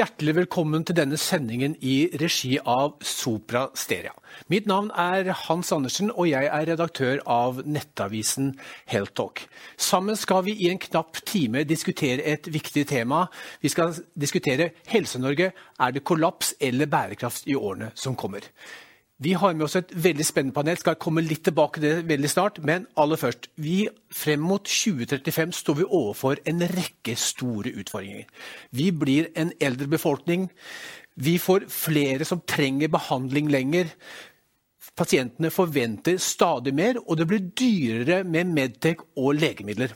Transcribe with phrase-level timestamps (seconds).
[0.00, 4.14] Hjertelig velkommen til denne sendingen i regi av Sopra Steria.
[4.48, 8.54] Mitt navn er Hans Andersen, og jeg er redaktør av nettavisen
[8.88, 9.42] Heltalk.
[9.76, 13.26] Sammen skal vi i en knapp time diskutere et viktig tema.
[13.60, 15.52] Vi skal diskutere Helse-Norge.
[15.52, 18.48] Er det kollaps eller bærekraft i årene som kommer?
[19.20, 20.78] Vi har med oss et veldig spennende panel.
[20.80, 22.62] Skal komme litt tilbake til det veldig snart.
[22.64, 23.50] Men aller først.
[23.60, 28.24] Vi, frem mot 2035 står vi overfor en rekke store utfordringer.
[28.72, 30.48] Vi blir en eldre befolkning.
[31.20, 33.92] Vi får flere som trenger behandling lenger.
[34.96, 39.92] Pasientene forventer stadig mer, og det blir dyrere med Medtech og legemidler.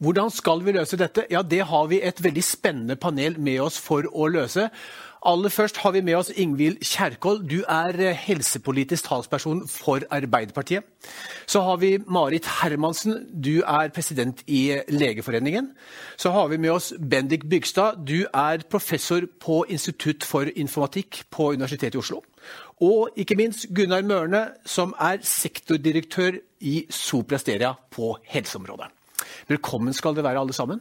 [0.00, 1.26] Hvordan skal vi løse dette?
[1.30, 4.70] Ja, Det har vi et veldig spennende panel med oss for å løse.
[5.20, 7.42] Aller først har vi med oss Ingvild Kjerkol.
[7.44, 10.86] Du er eh, helsepolitisk talsperson for Arbeiderpartiet.
[11.46, 13.26] Så har vi Marit Hermansen.
[13.28, 15.74] Du er president i Legeforeningen.
[16.16, 18.00] Så har vi med oss Bendik Bygstad.
[18.08, 22.22] Du er professor på Institutt for informatikk på Universitetet i Oslo.
[22.80, 28.88] Og ikke minst Gunnar Mørne, som er sektordirektør i Soprasteria på helseområdet.
[29.52, 30.80] Velkommen skal dere være, alle sammen.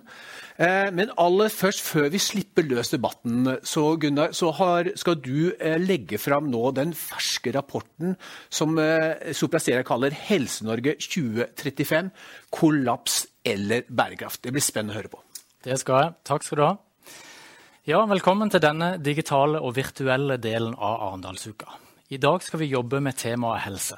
[0.59, 5.53] Eh, men aller først, før vi slipper løs debatten, så, Gunnar, så har, skal du
[5.55, 8.17] eh, legge fram nå den ferske rapporten
[8.51, 8.75] som
[9.31, 12.11] Soprastera kaller Helse-Norge 2035
[12.51, 14.43] kollaps eller bærekraft.
[14.43, 15.23] Det blir spennende å høre på.
[15.63, 16.15] Det skal jeg.
[16.27, 16.75] Takk skal du ha.
[17.87, 21.71] Ja, velkommen til denne digitale og virtuelle delen av Arendalsuka.
[22.11, 23.95] I dag skal vi jobbe med temaet helse.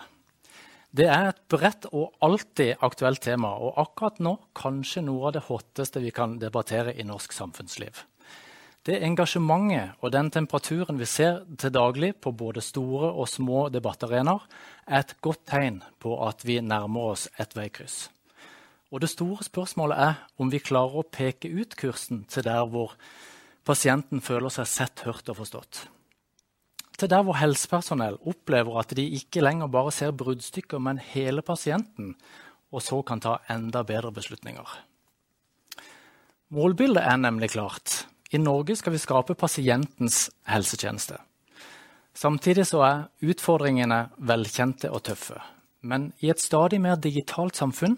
[0.92, 5.46] Det er et bredt og alltid aktuelt tema, og akkurat nå kanskje noe av det
[5.46, 8.02] hotteste vi kan debattere i norsk samfunnsliv.
[8.84, 14.44] Det engasjementet og den temperaturen vi ser til daglig på både store og små debattarenaer,
[14.90, 18.10] er et godt tegn på at vi nærmer oss et veikryss.
[18.92, 22.98] Og det store spørsmålet er om vi klarer å peke ut kursen til der hvor
[23.64, 25.86] pasienten føler seg sett, hørt og forstått
[26.98, 32.16] til der hvor helsepersonell opplever at de ikke lenger bare ser bruddstykker, men hele pasienten,
[32.72, 34.68] og så kan ta enda bedre beslutninger.
[36.52, 38.06] Målbildet er nemlig klart.
[38.32, 41.18] I Norge skal vi skape pasientens helsetjeneste.
[42.14, 45.40] Samtidig er utfordringene velkjente og tøffe.
[45.82, 47.98] Men i et stadig mer digitalt samfunn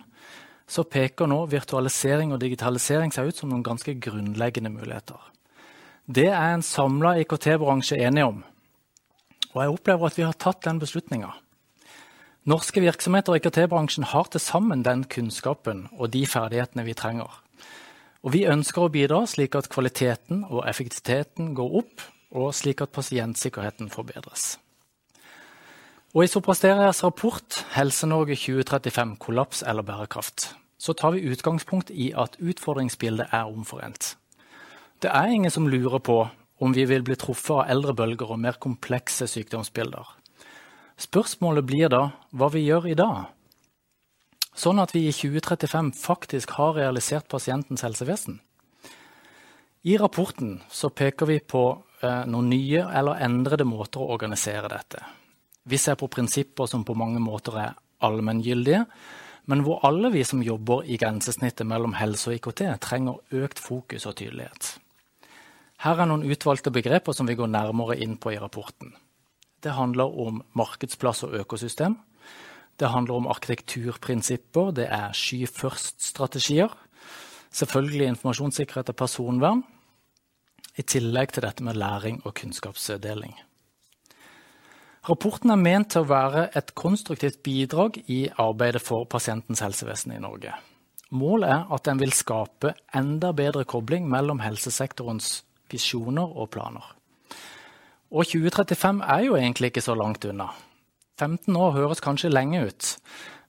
[0.70, 5.20] så peker nå virtualisering og digitalisering seg ut som noen ganske grunnleggende muligheter.
[6.06, 8.44] Det er en samla IKT-bransje enige om.
[9.54, 11.32] Og jeg opplever at vi har tatt den beslutninga.
[12.50, 17.30] Norske virksomheter i IKT-bransjen har til sammen den kunnskapen og de ferdighetene vi trenger.
[18.24, 22.04] Og vi ønsker å bidra slik at kvaliteten og effektiviteten går opp,
[22.34, 24.58] og slik at pasientsikkerheten forbedres.
[26.14, 30.52] Og I Soprasterias rapport Helse-Norge 2035 kollaps eller bærekraft
[30.84, 34.18] så tar vi utgangspunkt i at utfordringsbildet er omforent.
[35.00, 36.18] Det er ingen som lurer på
[36.62, 40.06] om vi vil bli truffet av eldre bølger og mer komplekse sykdomsbilder.
[41.00, 42.04] Spørsmålet blir da
[42.38, 43.26] hva vi gjør i dag,
[44.54, 48.40] sånn at vi i 2035 faktisk har realisert pasientens helsevesen.
[49.84, 50.62] I rapporten
[50.96, 51.64] peker vi på
[52.02, 55.02] eh, noen nye eller endrede måter å organisere dette.
[55.68, 58.86] Vi ser på prinsipper som på mange måter er allmenngyldige,
[59.52, 64.08] men hvor alle vi som jobber i grensesnittet mellom helse og IKT, trenger økt fokus
[64.08, 64.78] og tydelighet.
[65.84, 68.94] Her er noen utvalgte begreper som vi går nærmere inn på i rapporten.
[69.60, 71.98] Det handler om markedsplass og økosystem.
[72.80, 74.72] Det handler om arkitekturprinsipper.
[74.80, 76.72] Det er sky først-strategier.
[77.52, 79.64] Selvfølgelig informasjonssikkerhet og personvern.
[80.80, 83.36] I tillegg til dette med læring og kunnskapsdeling.
[85.04, 90.22] Rapporten er ment til å være et konstruktivt bidrag i arbeidet for pasientens helsevesen i
[90.24, 90.56] Norge.
[91.12, 95.42] Målet er at den vil skape enda bedre kobling mellom helsesektorens
[95.74, 96.86] visjoner og planer.
[98.14, 100.52] Og 2035 er jo egentlig ikke så langt unna.
[101.20, 102.98] 15 år høres kanskje lenge ut,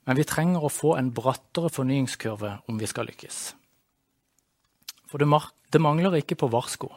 [0.06, 3.54] men vi trenger å få en brattere fornyingskurve om vi skal lykkes.
[5.08, 6.90] For det, mangler ikke på varsko.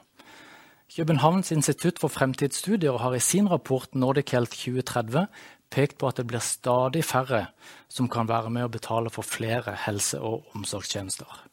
[0.95, 5.27] Københavns institutt for fremtidsstudier har i sin rapport Nordic Health 2030
[5.69, 7.47] pekt på at det blir stadig færre
[7.91, 11.46] som kan være med å betale for flere helse- og omsorgstjenester.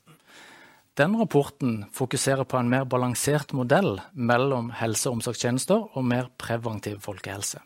[0.94, 7.00] Den rapporten fokuserer på en mer balansert modell mellom helse- og omsorgstjenester og mer preventiv
[7.02, 7.58] folkehelse.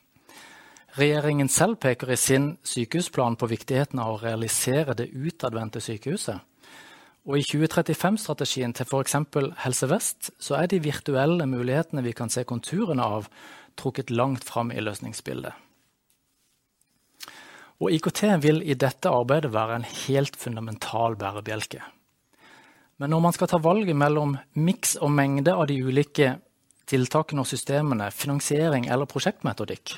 [0.96, 6.40] Regjeringen selv peker i sin sykehusplan på viktigheten av å realisere det utadvendte sykehuset.
[7.28, 9.18] Og I 2035-strategien til f.eks.
[9.60, 13.28] Helse Vest så er de virtuelle mulighetene vi kan se konturene av,
[13.76, 15.52] trukket langt fram i løsningsbildet.
[17.78, 21.84] Og IKT vil i dette arbeidet være en helt fundamental bærebjelke.
[22.98, 26.32] Men når man skal ta valget mellom miks og mengde av de ulike
[26.88, 29.94] tiltakene og systemene, finansiering eller prosjektmetodikk,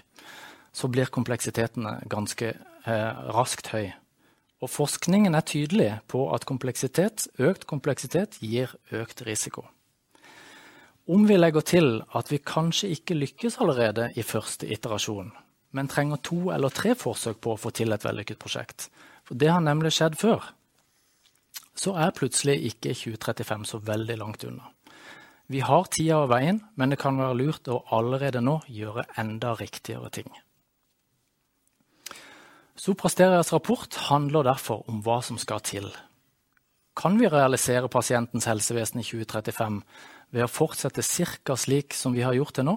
[0.72, 3.90] så blir kompleksiteten ganske eh, raskt høy.
[4.60, 9.64] Og forskningen er tydelig på at kompleksitet, økt kompleksitet gir økt risiko.
[11.10, 15.32] Om vi legger til at vi kanskje ikke lykkes allerede i første iterasjon,
[15.72, 18.90] men trenger to eller tre forsøk på å få til et vellykket prosjekt,
[19.24, 20.52] for det har nemlig skjedd før,
[21.76, 24.70] så er plutselig ikke 2035 så veldig langt unna.
[25.50, 29.56] Vi har tida og veien, men det kan være lurt å allerede nå gjøre enda
[29.58, 30.28] riktigere ting.
[32.78, 35.88] Soprasterias rapport handler derfor om hva som skal til.
[36.96, 39.80] Kan vi realisere pasientens helsevesen i 2035
[40.30, 41.56] ved å fortsette ca.
[41.56, 42.76] slik som vi har gjort til nå?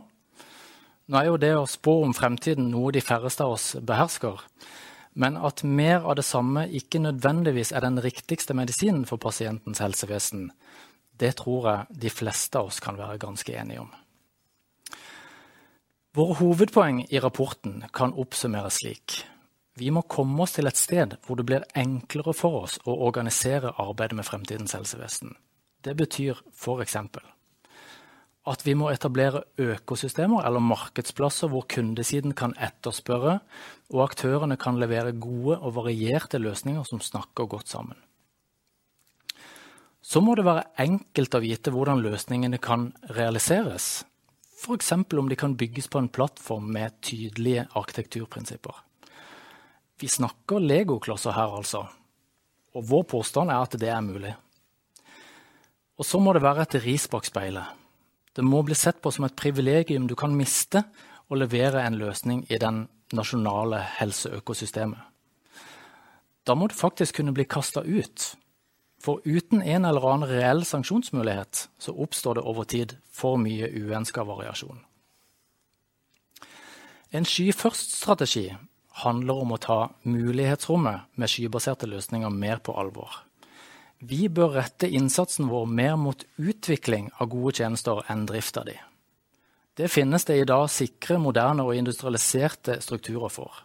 [1.08, 4.40] Nå er jo det å spå om fremtiden noe de færreste av oss behersker.
[5.14, 10.52] Men at mer av det samme ikke nødvendigvis er den riktigste medisinen for pasientens helsevesen,
[11.20, 13.92] det tror jeg de fleste av oss kan være ganske enige om.
[16.14, 19.24] Våre hovedpoeng i rapporten kan oppsummeres slik.
[19.78, 23.74] Vi må komme oss til et sted hvor det blir enklere for oss å organisere
[23.82, 25.34] arbeidet med fremtidens helsevesen.
[25.82, 26.98] Det betyr f.eks
[28.44, 33.38] at vi må etablere økosystemer eller markedsplasser hvor kundesiden kan etterspørre,
[33.94, 37.96] og aktørene kan levere gode og varierte løsninger som snakker godt sammen.
[40.04, 44.04] Så må det være enkelt å vite hvordan løsningene kan realiseres.
[44.60, 44.92] F.eks.
[44.92, 48.76] om de kan bygges på en plattform med tydelige arkitekturprinsipper.
[50.00, 51.86] Vi snakker legoklosser her, altså.
[52.76, 54.34] Og vår påstand er at det er mulig.
[55.96, 57.83] Og så må det være et ris bak speilet.
[58.34, 60.84] Det må bli sett på som et privilegium du kan miste
[61.30, 65.00] å levere en løsning i den nasjonale helseøkosystemet.
[66.44, 68.34] Da må du faktisk kunne bli kasta ut.
[69.04, 74.26] For uten en eller annen reell sanksjonsmulighet så oppstår det over tid for mye uønska
[74.28, 74.80] variasjon.
[77.14, 78.48] En sky-først-strategi
[79.04, 79.78] handler om å ta
[80.08, 83.22] mulighetsrommet med skybaserte løsninger mer på alvor.
[84.04, 88.76] Vi bør rette innsatsen vår mer mot utvikling av gode tjenester enn drift av de.
[89.80, 93.64] Det finnes det i dag sikre, moderne og industrialiserte strukturer for.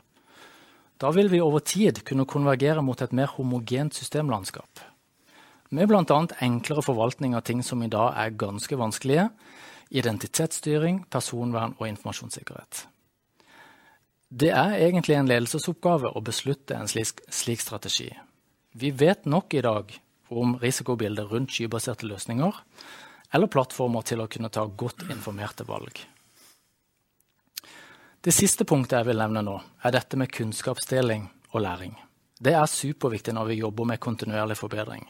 [0.99, 4.81] Da vil vi over tid kunne konvergere mot et mer homogent systemlandskap.
[5.75, 6.21] Med bl.a.
[6.41, 9.29] enklere forvaltning av ting som i dag er ganske vanskelige.
[9.91, 12.87] Identitetsstyring, personvern og informasjonssikkerhet.
[14.29, 18.11] Det er egentlig en ledelsesoppgave å beslutte en slik, slik strategi.
[18.79, 19.93] Vi vet nok i dag
[20.31, 22.63] om risikobildet rundt skybaserte løsninger,
[23.35, 26.01] eller plattformer til å kunne ta godt informerte valg.
[28.25, 31.95] Det siste punktet jeg vil nevne nå, er dette med kunnskapsdeling og læring.
[32.39, 35.07] Det er superviktig når vi jobber med kontinuerlig forbedring.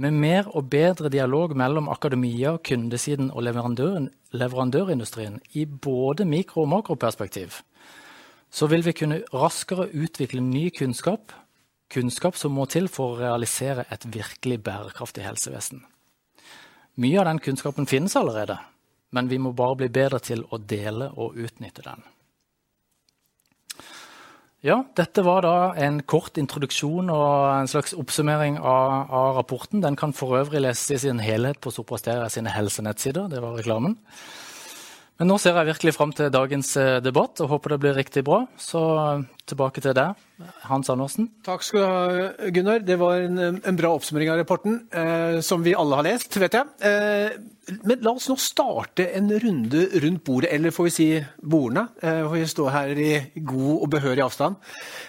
[0.00, 6.70] Med mer og bedre dialog mellom akademia, kundesiden og leverandør, leverandørindustrien i både mikro- og
[6.72, 7.60] makroperspektiv,
[8.50, 11.34] så vil vi kunne raskere utvikle ny kunnskap
[11.90, 15.82] kunnskap som må til for å realisere et virkelig bærekraftig helsevesen.
[17.00, 18.58] Mye av den kunnskapen finnes allerede,
[19.14, 22.02] men vi må bare bli bedre til å dele og utnytte den.
[24.60, 29.80] Ja, dette var da en kort introduksjon og en slags oppsummering av, av rapporten.
[29.80, 33.30] Den kan for øvrig leses i sin helhet på Soprasteria sine helsenettsider.
[33.32, 33.96] Det var reklamen.
[35.20, 38.22] Men nå ser jeg virkelig fram til dagens eh, debatt og håper det blir riktig
[38.24, 38.38] bra.
[38.56, 40.16] Så eh, tilbake til deg,
[40.64, 41.26] Hans Andersen.
[41.44, 42.80] Takk skal du ha, Gunnar.
[42.88, 46.56] Det var en, en bra oppsummering av rapporten, eh, som vi alle har lest, vet
[46.56, 46.72] jeg.
[46.88, 47.36] Eh,
[47.84, 51.08] men la oss nå starte en runde rundt bordet, eller får vi si
[51.44, 51.82] bordene.
[52.00, 54.56] Eh, får vi stå her i god og behørig avstand.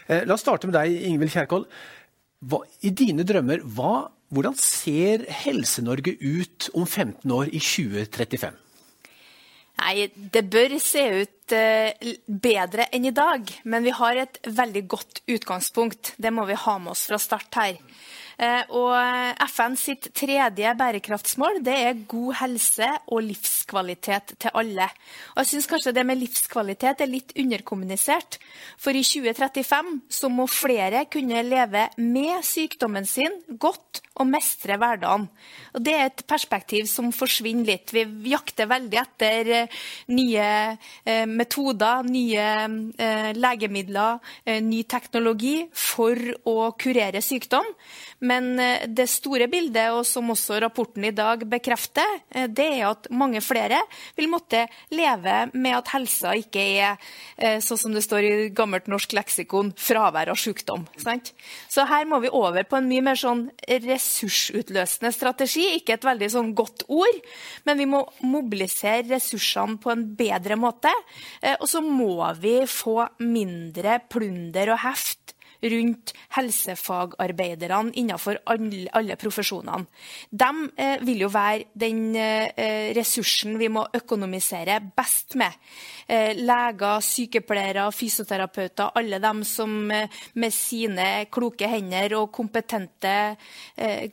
[0.09, 1.63] Eh, la oss starte med deg, Ingvild Kjerkol.
[2.51, 8.59] Hva, I dine drømmer, hva, hvordan ser Helse-Norge ut om 15 år, i 2035?
[9.81, 13.49] Nei, det bør se ut eh, bedre enn i dag.
[13.65, 16.13] Men vi har et veldig godt utgangspunkt.
[16.21, 17.79] Det må vi ha med oss fra start her.
[18.41, 18.95] Eh, og
[19.53, 24.87] FN sitt tredje bærekraftsmål det er god helse og livskvalitet til alle.
[25.35, 28.39] Og jeg synes kanskje det med livskvalitet er litt underkommunisert.
[28.81, 35.27] For i 2035 så må flere kunne leve med sykdommen sin godt og mestre hverdagen.
[35.77, 37.93] Og Det er et perspektiv som forsvinner litt.
[37.93, 39.79] Vi jakter veldig etter eh,
[40.17, 40.49] nye
[41.05, 42.49] eh, metoder, nye
[43.37, 44.19] legemidler,
[44.65, 46.17] ny teknologi for
[46.49, 47.65] å kurere sykdom.
[48.19, 48.30] Men
[48.91, 53.81] det store bildet, og som også rapporten i dag bekrefter, det er at mange flere
[54.17, 59.15] vil måtte leve med at helsa ikke er sånn som det står i gammelt norsk
[59.17, 60.85] leksikon, fravær av sykdom.
[61.01, 61.33] Sant?
[61.71, 65.67] Så her må vi over på en mye mer sånn ressursutløsende strategi.
[65.77, 67.19] Ikke et veldig sånn godt ord,
[67.67, 70.91] men vi må mobilisere ressursene på en bedre måte.
[71.57, 79.85] Og så må vi få mindre plunder og heft rundt helsefagarbeiderne innenfor alle, profesjonene.
[80.29, 85.53] De eh, vil jo være den eh, ressursen vi må økonomisere best med.
[86.07, 93.13] Eh, leger, sykepleiere, fysioterapeuter, alle dem som med sine kloke hender og kompetente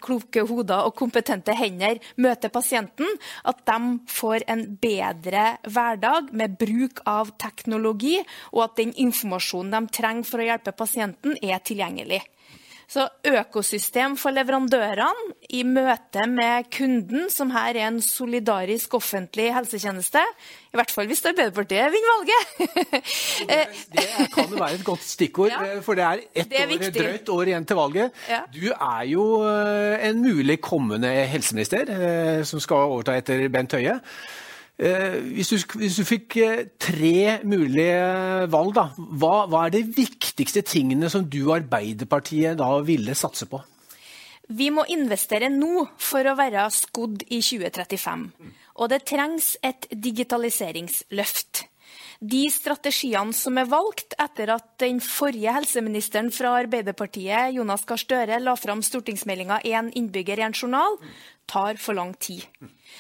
[0.03, 3.09] kloke hoder og kompetente hender møter pasienten,
[3.49, 3.79] at de
[4.11, 8.19] får en bedre hverdag med bruk av teknologi,
[8.53, 12.23] og at den informasjonen de trenger for å hjelpe pasienten, er tilgjengelig.
[12.89, 20.23] Så økosystem for leverandørene i møte med kunden, som her er en solidarisk offentlig helsetjeneste,
[20.73, 22.73] i hvert fall hvis Arbeiderpartiet vinner valget.
[23.51, 23.61] det,
[23.93, 26.97] det, kan jo være et godt stikkord, ja, for det er ett det er år,
[26.97, 28.25] drøyt år igjen til valget.
[28.33, 28.41] Ja.
[28.57, 34.01] Du er jo eh, en mulig kommende helseminister eh, som skal overta etter Bent Høie.
[34.79, 39.83] Eh, hvis du, hvis du, fikk eh, tre mulige valg, da, hva, hva, er de
[39.83, 43.59] viktigste tingene som du og Arbeiderpartiet da ville satse på?
[44.49, 48.23] Vi må investere nå for å være skodd i 2035.
[48.79, 51.67] Og det trengs et digitaliseringsløft.
[52.19, 58.41] De strategiene som er valgt etter at den forrige helseministeren fra Arbeiderpartiet, Jonas Gahr Støre,
[58.43, 60.99] la fram stortingsmeldinga 'Én innbygger, én journal',
[61.47, 62.47] tar for lang tid.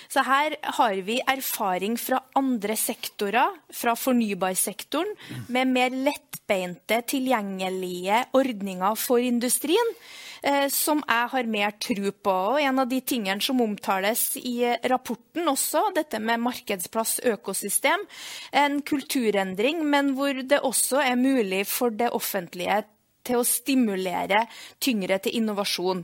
[0.09, 5.13] Så her har vi erfaring fra andre sektorer, fra fornybarsektoren,
[5.49, 9.95] med mer lettbeinte, tilgjengelige ordninger for industrien.
[10.43, 12.35] Eh, som jeg har mer tro på.
[12.53, 18.05] Og en av de tingene som omtales i rapporten også, dette med markedsplass, økosystem,
[18.53, 22.85] en kulturendring, men hvor det også er mulig for det offentlige
[23.29, 24.45] til å stimulere
[24.83, 26.03] tyngre til innovasjon.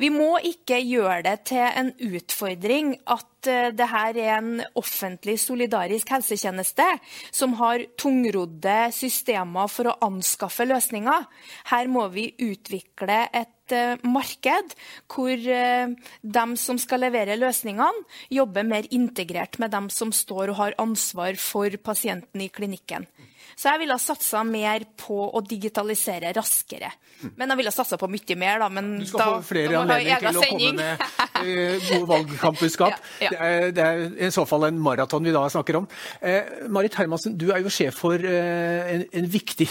[0.00, 5.38] Vi må ikke gjøre det til en utfordring at eh, det her er en offentlig
[5.42, 6.86] solidarisk helsetjeneste
[7.30, 11.28] som har tungrodde systemer for å anskaffe løsninger.
[11.72, 14.76] Her må vi utvikle et eh, marked
[15.12, 20.60] hvor eh, de som skal levere løsningene, jobber mer integrert med dem som står og
[20.60, 23.06] har ansvar for pasienten i klinikken.
[23.54, 26.90] Så jeg ville ha satsa mer på å digitalisere raskere.
[27.36, 28.68] Men jeg ville ha satsa på mye mer, da.
[28.72, 31.06] Men du skal da, få flere anledninger til å komme med
[31.42, 32.96] uh, gode valgkampbudskap.
[33.20, 33.30] ja, ja.
[33.30, 35.88] det, er, det, er, i så fall en maraton vi da snakker om.
[36.20, 39.68] Eh, Marit Hermansen, du er jo sjef for eh, en, en, viktig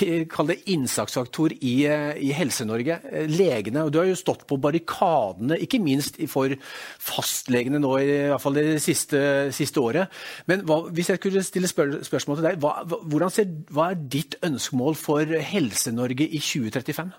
[0.50, 1.76] det innsatsfaktor i,
[2.22, 3.00] i Helse-Norge,
[3.32, 3.86] legene.
[3.86, 6.54] og Du har jo stått på barrikadene, ikke minst for
[7.02, 9.22] fastlegene nå, i hvert fall det siste,
[9.56, 10.14] siste året.
[10.50, 14.02] Men hva, hvis jeg kunne stille spør spørsmål til deg, hva, hva, ser hva er
[14.18, 17.16] ditt ønskemål for Helse-Norge i 2035?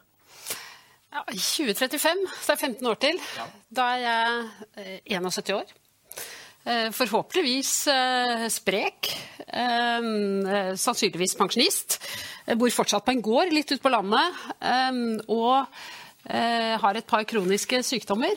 [1.16, 3.20] Ja, 2035, så er 15 år til.
[3.38, 3.44] Ja.
[3.72, 5.70] Da er jeg 71 eh, år.
[6.66, 9.08] Eh, forhåpentligvis eh, sprek.
[10.76, 11.96] Sannsynligvis pensjonist.
[12.60, 14.42] Bor fortsatt på en gård litt ute på landet.
[15.32, 15.64] Og
[16.26, 18.34] har et par kroniske sykdommer.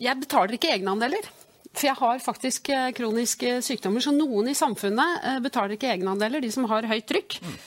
[0.00, 1.28] Jeg betaler ikke egenandeler.
[1.74, 6.66] For jeg har faktisk kroniske sykdommer, så noen i samfunnet betaler ikke egenandeler, de som
[6.72, 7.38] har høyt trykk.
[7.44, 7.58] Mm.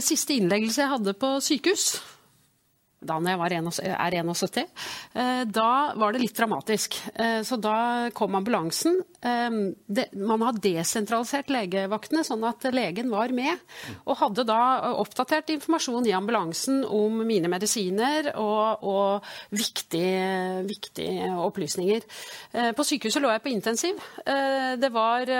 [0.00, 1.84] Siste innleggelse jeg hadde på sykehus,
[2.98, 4.64] da jeg var 71,
[5.14, 6.96] eh, da var det litt dramatisk.
[7.14, 8.98] Eh, så da kom ambulansen.
[9.22, 9.50] Eh,
[10.18, 13.62] man har desentralisert legevaktene, sånn at legen var med.
[14.04, 22.02] Og hadde da oppdatert informasjon i ambulansen om mine medisiner og, og viktige, viktige, opplysninger.
[22.74, 24.00] På sykehuset lå jeg på intensiv.
[24.78, 25.30] Det var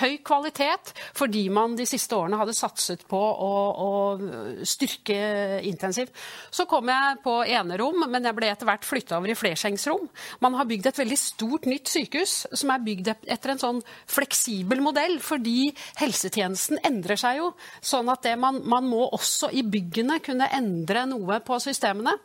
[0.00, 5.20] høy kvalitet fordi man de siste årene hadde satset på å, å styrke
[5.68, 6.10] intensiv.
[6.50, 10.08] Så kom jeg på enerom, men jeg ble etter hvert flytta over i flersengsrom.
[10.44, 13.80] Man har bygd et veldig stort nytt sykehus som er bygd etter en sånn
[14.10, 15.70] fleksibel modell, fordi
[16.00, 17.52] helsetjenesten endrer seg jo.
[17.84, 22.18] Sånn at man, man må også i byggene kunne endre noe på systemene.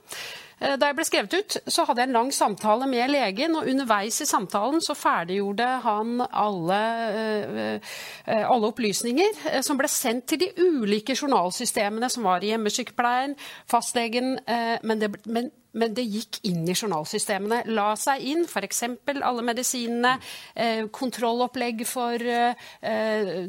[0.59, 3.69] Eh, da jeg ble skrevet ut, så hadde jeg en lang samtale med legen, og
[3.69, 6.79] underveis i samtalen så ferdiggjorde han alle,
[7.21, 7.91] eh,
[8.25, 13.35] eh, alle opplysninger som ble sendt til de ulike journalsystemene som var i hjemmesykepleien,
[13.69, 14.37] fastlegen,
[14.83, 17.63] men, det, men men det gikk inn i journalsystemene.
[17.77, 18.83] La seg inn, f.eks.
[19.15, 20.15] alle medisinene,
[20.55, 22.67] eh, kontrollopplegg for eh,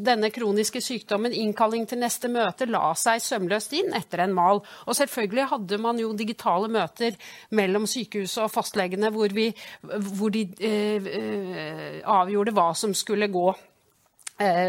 [0.05, 4.63] denne kroniske sykdommen, innkalling til neste møte, la seg sømløst inn etter en mal.
[4.87, 7.17] Og selvfølgelig hadde man jo digitale møter
[7.57, 9.51] mellom sykehuset og fastlegene hvor, vi,
[9.83, 13.51] hvor de eh, eh avgjorde hva som skulle gå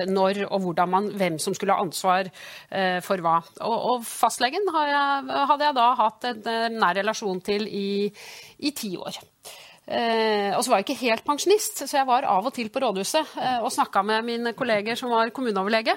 [0.10, 3.38] når og hvordan man, hvem som skulle ha ansvar eh, for hva.
[3.62, 7.90] Og, og fastlegen hadde jeg da hatt en, en nær relasjon til i,
[8.66, 9.22] i ti år.
[9.90, 12.82] Eh, og så var jeg ikke helt pensjonist, så jeg var av og til på
[12.84, 15.96] rådhuset eh, og snakka med mine kolleger som var kommuneoverlege.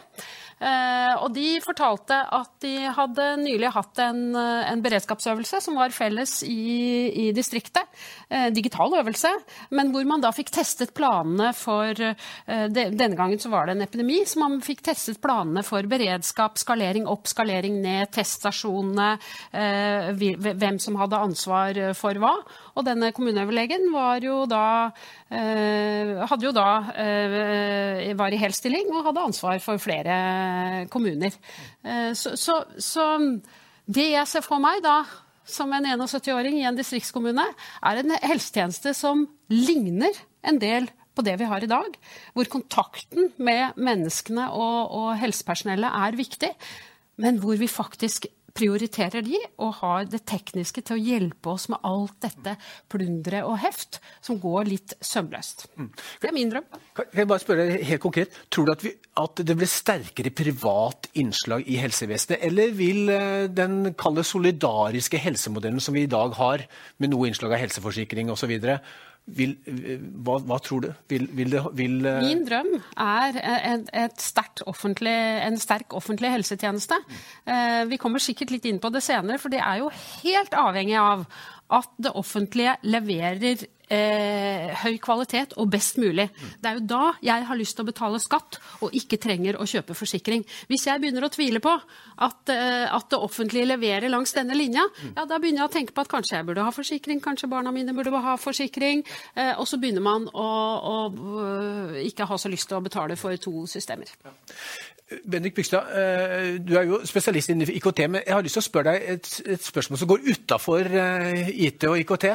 [0.62, 5.94] Eh, og de fortalte at de hadde nylig hatt en, eh, en beredskapsøvelse som var
[5.94, 7.88] felles i, i distriktet.
[8.30, 9.32] Eh, digital øvelse,
[9.74, 14.20] men hvor man da fikk testet planene for Denne gangen så var det en epidemi,
[14.28, 19.08] så man fikk testet planene for beredskap, skalering opp, skalering ned, teststasjonene,
[19.52, 22.32] hvem som hadde ansvar for hva.
[22.76, 24.92] Og denne kommuneoverlegen var jo da
[25.32, 26.66] hadde jo da
[28.18, 31.34] var i hel stilling og hadde ansvar for flere kommuner.
[31.84, 33.06] Eh, så, så, så
[33.86, 35.02] det jeg ser for meg da,
[35.48, 37.44] som en 71-åring i en distriktskommune,
[37.82, 40.14] er en helsetjeneste som ligner
[40.46, 41.96] en del på det vi har i dag.
[42.32, 46.52] Hvor kontakten med menneskene og, og helsepersonellet er viktig,
[47.22, 51.82] men hvor vi faktisk prioriterer de og har det tekniske til å hjelpe oss med
[51.88, 52.54] alt dette
[52.92, 55.66] plunderet og heft som går litt sømløst.
[55.76, 55.90] Mm.
[56.22, 56.66] Det er min drøm.
[56.98, 58.92] Kan jeg bare spørre helt konkret, Tror du at, vi,
[59.22, 65.80] at det blir sterkere privat innslag i helsevesenet, eller vil eh, den kalde solidariske helsemodellen
[65.82, 66.66] som vi i dag har,
[67.00, 68.52] med noe innslag av helseforsikring osv.,
[69.26, 69.52] vil,
[70.26, 70.88] hva, hva, tror du?
[71.12, 71.62] Vil, vil det,
[72.06, 72.18] uh...
[72.24, 74.24] Min drøm er et, et
[75.46, 76.98] en sterk offentlig helsetjeneste.
[77.46, 80.98] Uh, vi kommer sikkert litt inn på det senere, for det er jo helt avhengig
[80.98, 81.26] av
[81.72, 83.62] at det offentlige leverer
[83.92, 86.28] eh, høy kvalitet og best mulig.
[86.60, 89.66] Det er jo da jeg har lyst til å betale skatt og ikke trenger å
[89.68, 90.44] kjøpe forsikring.
[90.70, 94.84] Hvis jeg begynner å tvile på at, eh, at det offentlige leverer langs denne linja,
[95.12, 97.74] ja, da begynner jeg å tenke på at kanskje jeg burde ha forsikring, kanskje barna
[97.74, 99.04] mine burde ha forsikring.
[99.36, 100.48] Eh, og så begynner man å,
[100.92, 101.44] å, å,
[102.02, 104.10] ikke ha så lyst til å betale for to systemer.
[104.24, 104.34] Ja.
[105.28, 108.68] Bendik Bygstad, eh, du er jo spesialist innen IKT, men jeg har lyst til å
[108.68, 112.28] spørre deg et, et spørsmål som går utafor eh, IT og IKT.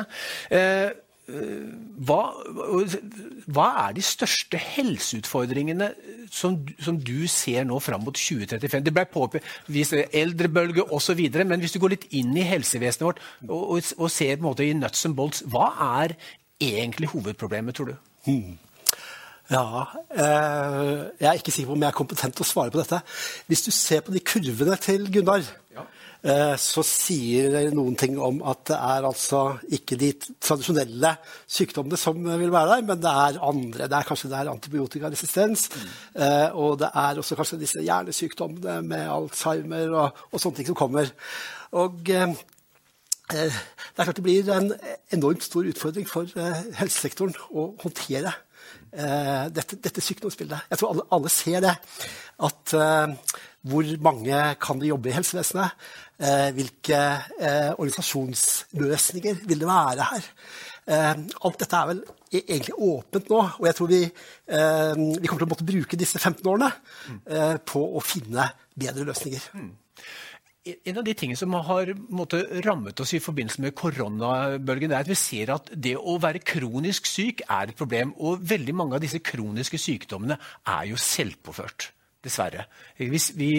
[1.27, 2.21] Hva,
[3.51, 5.89] hva, er de største helseutfordringene
[6.31, 8.85] som, som du ser nå fram mot 2035?
[8.85, 13.59] Det ble påvist eldrebølge osv., men hvis du går litt inn i helsevesenet vårt og,
[13.59, 15.67] og, og ser i nuts and bolts, hva
[15.99, 16.15] er
[16.63, 17.99] egentlig hovedproblemet, tror du?
[18.29, 18.55] Hmm.
[19.51, 22.79] Ja, eh, Jeg er ikke sikker på om jeg er kompetent til å svare på
[22.79, 23.03] dette.
[23.47, 25.43] Hvis du ser på de kurvene til Gunnar,
[25.77, 25.85] Eh,
[26.57, 29.41] så sier det noen ting om at det er altså
[29.77, 30.09] ikke de
[30.41, 31.11] tradisjonelle
[31.45, 33.87] sykdommene som vil være der, men det er andre.
[33.87, 35.85] Det er kanskje det er antibiotikaresistens, mm.
[36.57, 41.13] og det er også kanskje disse hjernesykdommene med Alzheimer og, og sånne ting som kommer.
[41.77, 42.33] Og eh,
[43.27, 44.73] det er klart det blir en
[45.15, 46.31] enormt stor utfordring for
[46.79, 48.33] helsesektoren å håndtere
[49.53, 50.69] dette, dette sykdomsbildet.
[50.71, 51.73] Jeg tror alle, alle ser det.
[52.47, 52.71] At
[53.67, 55.75] hvor mange kan det jobbe i helsevesenet?
[56.17, 56.97] Eh, hvilke
[57.37, 60.29] eh, organisasjonsløsninger vil det være her?
[60.89, 61.11] Eh,
[61.45, 61.99] alt dette er vel
[62.31, 66.17] e-, egentlig åpent nå, og jeg tror vi, vi kommer til å måtte bruke disse
[66.17, 66.71] 15 årene
[67.67, 69.45] på å finne bedre løsninger.
[69.53, 69.69] Mm.
[70.89, 75.11] En av de tingene som har måtte, rammet oss i forbindelse med koronabølgen, er at
[75.11, 78.11] vi ser at det å være kronisk syk er et problem.
[78.17, 81.91] Og veldig mange av disse kroniske sykdommene er jo selvpåført.
[82.27, 82.67] Dessverre.
[82.97, 83.51] Vi, vi,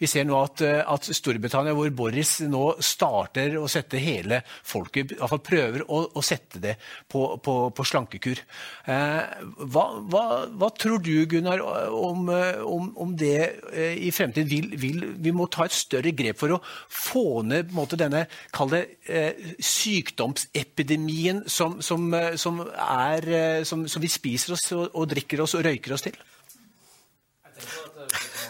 [0.00, 5.42] vi, ser nå at, at, Storbritannia, hvor Boris nå starter å sette hele folket iallfall
[5.46, 6.76] prøver å, å, sette det
[7.08, 8.42] på, på, på slankekur.
[8.90, 11.62] Eh, hva, hva, hva, tror du, Gunnar,
[11.94, 12.28] om,
[12.66, 13.38] om, om det
[13.72, 14.50] eh, i fremtiden?
[14.50, 18.26] Vil, vil, vi må ta et større grep for å få ned måte, denne
[18.70, 25.42] det, eh, sykdomsepidemien som, som, som, er, eh, som, vi spiser oss og, og drikker
[25.44, 26.18] oss og røyker oss til?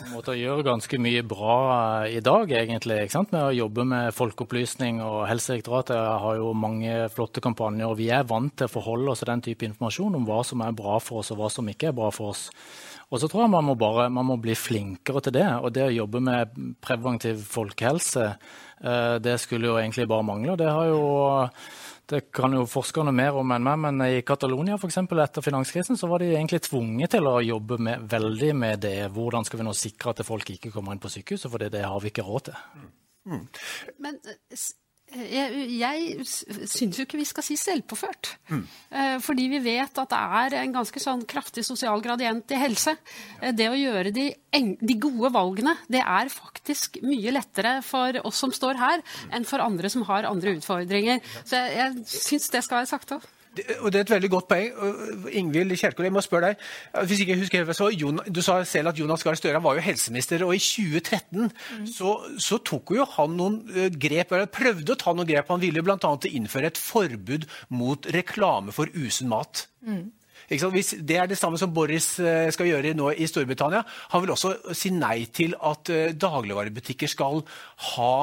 [0.09, 1.57] Måte gjør ganske mye bra
[2.05, 2.99] eh, i dag, egentlig,
[3.31, 5.03] med å jobbe med folkeopplysning.
[5.05, 7.91] og Helsedirektoratet har jo mange flotte kampanjer.
[7.91, 10.65] og Vi er vant til å forholde oss til den type informasjon om hva som
[10.65, 12.49] er bra for oss og hva som ikke er bra for oss.
[13.11, 15.49] Og så tror jeg man må, bare, man må bli flinkere til det.
[15.61, 18.27] Og det å jobbe med preventiv folkehelse,
[18.81, 20.59] eh, det skulle jo egentlig bare mangle.
[20.61, 21.05] Det har jo
[22.11, 25.99] det kan jo forskerne mer om enn meg, men i Catalonia for eksempel, etter finanskrisen
[25.99, 28.96] så var de egentlig tvunget til å jobbe med, veldig med det.
[29.14, 32.03] Hvordan skal vi nå sikre at folk ikke kommer inn på sykehuset, for det har
[32.03, 32.88] vi ikke råd til.
[33.31, 33.44] Mm.
[34.03, 34.18] Men
[35.11, 36.27] Jeg, jeg
[36.70, 38.33] syns jo ikke vi skal si selvpåført.
[38.51, 38.62] Mm.
[39.25, 42.94] Fordi vi vet at det er en ganske sånn kraftig sosial gradient i helse.
[43.40, 43.51] Ja.
[43.57, 48.55] Det å gjøre de, de, gode valgene, det er faktisk mye lettere for oss som
[48.55, 51.20] står her, enn for andre som har andre utfordringer.
[51.42, 53.27] Så jeg, jeg syns det skal være sagt òg.
[53.57, 54.69] Det, og det er et veldig godt poeng.
[55.41, 56.67] Ingvild Kjerkol, jeg må spørre deg.
[57.09, 59.75] Hvis ikke jeg husker helt, så, Jon, Du sa selv at Jonas Gahr Støre var
[59.75, 61.89] jo helseminister, og i 2013 mm.
[61.91, 65.51] så, så, tok jo han noen eh, grep, eller prøvde å ta noen grep.
[65.51, 66.13] Han ville bl.a.
[66.31, 69.67] innføre et forbud mot reklame for usunn mat.
[69.83, 70.07] Mm.
[70.51, 73.83] Det er det samme som Boris eh, skal gjøre nå i Storbritannia.
[74.15, 77.43] Han vil også si nei til at eh, dagligvarebutikker skal
[77.97, 78.15] ha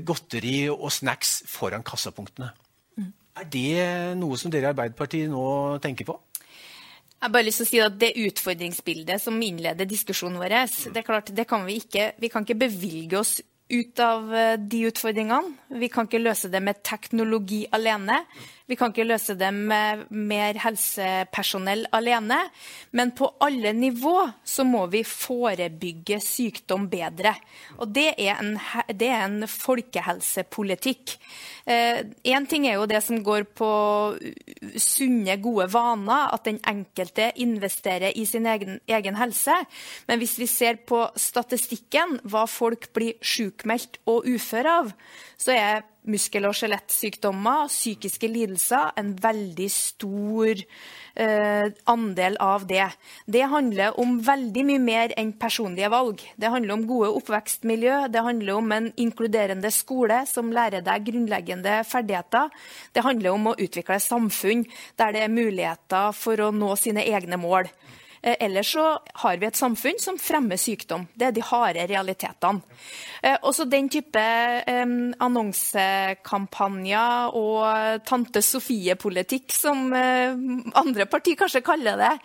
[0.00, 2.54] godteri og snacks foran kassapunktene.
[3.34, 3.86] Er det
[4.20, 5.44] noe som dere i Arbeiderpartiet nå
[5.82, 6.18] tenker på?
[6.44, 10.54] Jeg har bare lyst til å si at Det utfordringsbildet som innleder diskusjonen vår,
[10.92, 13.38] det er klart, det kan vi, ikke, vi kan ikke bevilge oss
[13.72, 15.78] ut av eh, de utfordringene.
[15.80, 18.20] Vi kan ikke løse det med teknologi alene.
[18.64, 22.38] Vi kan ikke løse det med mer helsepersonell alene.
[22.96, 27.34] Men på alle nivå så må vi forebygge sykdom bedre.
[27.76, 28.56] Og det er en,
[28.88, 31.16] det er en folkehelsepolitikk.
[31.68, 33.70] Én eh, ting er jo det som går på
[34.80, 39.60] sunne, gode vaner, at den enkelte investerer i sin egen, egen helse.
[40.08, 44.94] Men hvis vi ser på statistikken, hva folk blir sjukmeldt og uføre av,
[45.36, 52.86] så er muskel- og skjelettsykdommer, psykiske lidelser, en veldig stor eh, andel av det.
[53.26, 56.22] Det handler om veldig mye mer enn personlige valg.
[56.36, 61.80] Det handler om gode oppvekstmiljø, det handler om en inkluderende skole som lærer deg grunnleggende
[61.88, 62.52] ferdigheter.
[62.92, 64.66] Det handler om å utvikle samfunn
[65.00, 67.70] der det er muligheter for å nå sine egne mål.
[68.24, 71.06] Eh, ellers så har vi et samfunn som fremmer sykdom.
[71.12, 72.60] Det er de harde realitetene.
[73.20, 74.22] Eh, også den type
[75.26, 80.32] annonsekampanjer og tante Sofie-politikk, som eh,
[80.80, 82.18] andre partier kanskje kaller det.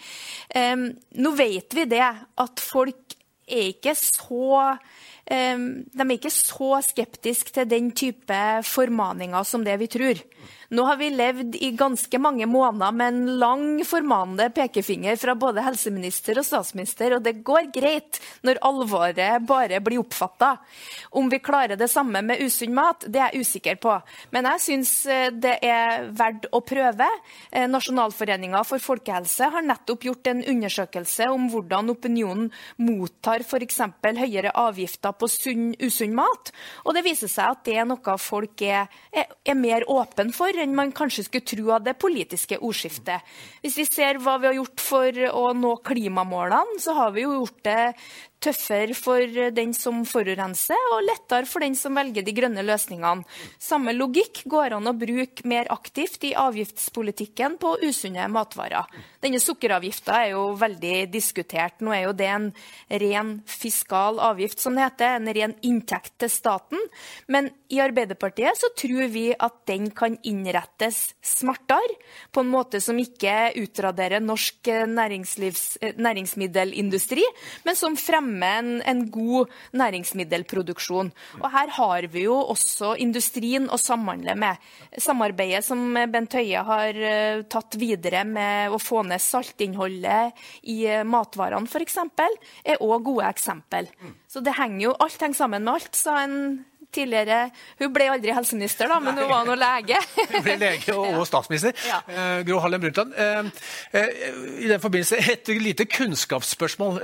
[1.20, 2.10] Nå vet vi det,
[2.44, 3.16] at folk
[3.50, 4.78] er ikke så
[5.30, 10.24] de er ikke så skeptiske til den type formaninger som det vi tror.
[10.70, 15.63] Nå har vi levd i ganske mange måneder med en lang formanende pekefinger fra både
[15.65, 20.52] helseminister og statsminister, og det går greit når alvoret bare blir oppfatta.
[21.18, 23.96] Om vi klarer det samme med usunn mat, det er jeg usikker på.
[24.36, 27.10] Men jeg syns eh, det er verdt å prøve.
[27.50, 33.82] Eh, Nasjonalforeninga for folkehelse har nettopp gjort en undersøkelse om hvordan opinionen mottar f.eks.
[34.22, 36.52] høyere avgifter på sunn, usunn mat.
[36.86, 40.56] Og det viser seg at det er noe folk er, er, er mer åpen for
[40.56, 43.26] enn man kanskje skulle tro av det politiske ordskiftet.
[43.64, 47.36] Hvis vi ser hva vi har gjort for å nå klimamålene, så har vi jo
[47.42, 47.82] gjort det
[48.39, 49.19] tøffere for
[49.52, 53.23] den som forurenser, og lettere for den som velger de grønne løsningene.
[53.60, 58.86] Samme logikk går an å bruke mer aktivt i avgiftspolitikken på usunne matvarer.
[59.19, 61.82] Denne sukkeravgifta er jo veldig diskutert.
[61.84, 62.54] Nå er jo det en
[63.04, 66.80] ren fiskal avgift, som det heter, en ren inntekt til staten.
[67.28, 71.95] Men i Arbeiderpartiet så tror vi at den kan innrettes smartere,
[72.32, 77.23] på en måte som ikke utraderer norsk næringsmiddelindustri,
[77.65, 81.12] men som fremmer fremme en, en, god næringsmiddelproduksjon.
[81.42, 84.58] Og Her har vi jo også industrien å samhandle med.
[84.98, 91.04] Samarbeidet som Bent Høie har uh, tatt videre med å få ned saltinnholdet i uh,
[91.04, 91.98] matvarene f.eks.,
[92.63, 93.89] er òg gode eksempel.
[94.28, 97.49] Så det henger jo, alt henger sammen med alt, sa en tidligere
[97.80, 99.99] Hun ble aldri helseminister, da, men hun var nå lege.
[100.34, 101.75] hun ble lege og, statsminister.
[101.88, 102.02] Ja.
[102.08, 103.15] Uh, Gro Harlem Brundtland.
[103.15, 103.49] Uh,
[103.93, 104.12] uh,
[104.63, 106.99] I den forbindelse et lite kunnskapsspørsmål.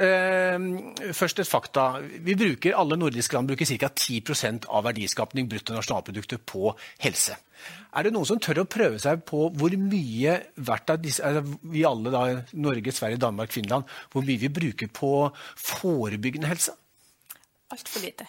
[1.13, 2.01] først et fakta.
[2.25, 3.89] Vi bruker, Alle nordiske land bruker ca.
[3.89, 7.37] 10% av verdiskapning bruttonasjonalproduktet på helse.
[7.95, 11.59] Er det noen som tør å prøve seg på hvor mye hvert av disse, altså
[11.71, 12.23] vi alle da,
[12.59, 15.11] Norge, Sverige, Danmark, Finland, hvor mye vi bruker på
[15.55, 16.75] forebyggende helse?
[17.73, 18.27] Altfor lite.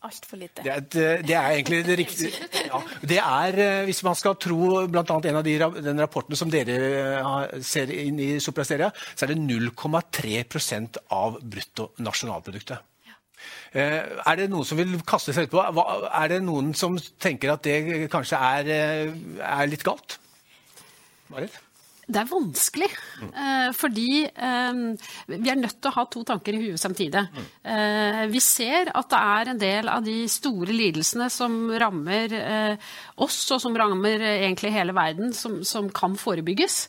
[0.00, 0.62] Altfor lite.
[0.64, 0.84] Det er,
[1.20, 2.30] det er, egentlig det riktige.
[2.70, 5.02] Ja, det er, eh, hvis man skal tro bl.a.
[5.04, 6.76] en av de, den rapporten som dere
[7.18, 10.80] eh, ser inn i Soprasteria, så er det 0,3
[11.12, 12.86] av bruttonasjonalproduktet.
[13.10, 13.18] Ja.
[13.76, 15.66] Eh, er det noen som vil kaste seg utpå?
[15.68, 18.72] Er det noen som tenker at det kanskje er,
[19.36, 20.16] er litt galt?
[21.28, 21.60] Marit?
[22.10, 22.90] Det er vanskelig.
[23.20, 23.74] Mm.
[23.76, 24.80] fordi eh,
[25.28, 27.22] vi er nødt til å ha to tanker i huet samtidig.
[27.62, 32.34] Eh, vi ser at det er en del av de store lidelsene som rammer
[33.20, 36.86] oss, og som rammer egentlig hele verden, som, som kan forebygges.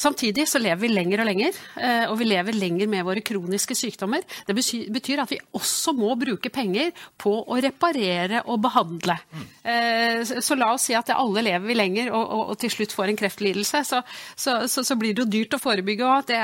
[0.00, 3.74] Samtidig så lever vi lenger og lenger, eh, og vi lever lenger med våre kroniske
[3.76, 4.24] sykdommer.
[4.48, 9.18] Det betyr at vi også må bruke penger på å reparere og behandle.
[9.60, 12.94] Eh, så la oss si at alle lever vi lenger og, og, og til slutt
[12.96, 13.82] får en kreftlidelse.
[13.90, 14.00] Så,
[14.32, 16.30] så, så, så, blir det jo dyrt å forebygge òg.
[16.30, 16.40] Det,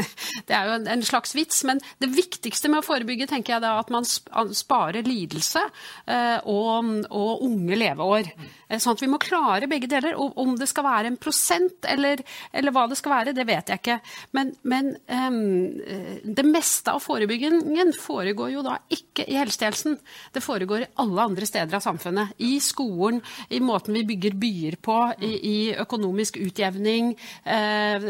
[0.48, 1.62] det, er jo en, en, slags vits.
[1.68, 5.62] Men det viktigste med å forebygge tenker jeg da at man sparer lidelse
[6.10, 8.34] eh, og, og unge leveår.
[8.66, 10.18] Sånn at vi må klare begge deler.
[10.18, 13.80] Om det skal være en prosent eller, eller hva det skal være, det vet jeg
[13.80, 13.98] ikke.
[14.36, 19.98] Men, men um, det meste av forebyggingen foregår jo da ikke i helsetjenesten.
[20.34, 22.36] Det foregår i alle andre steder av samfunnet.
[22.42, 27.12] I skolen, i måten vi bygger byer på, i, i økonomisk utjevning,
[27.46, 28.08] uh,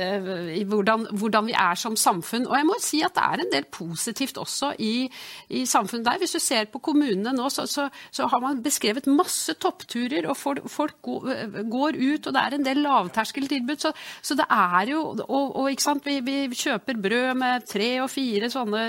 [0.57, 2.49] i hvordan, hvordan, vi er som samfunn.
[2.49, 5.07] Og jeg må si at det er en del positivt også i,
[5.55, 6.23] i samfunnet der.
[6.23, 10.27] Hvis du ser på kommunene nå, så, så, så har man beskrevet masse toppturer.
[10.31, 13.79] og folk går ut, og det er en del lavterskeltilbud.
[13.81, 17.89] Så, så det er jo Og, og ikke sant, vi, vi, kjøper brød med tre
[18.03, 18.83] og fire sånne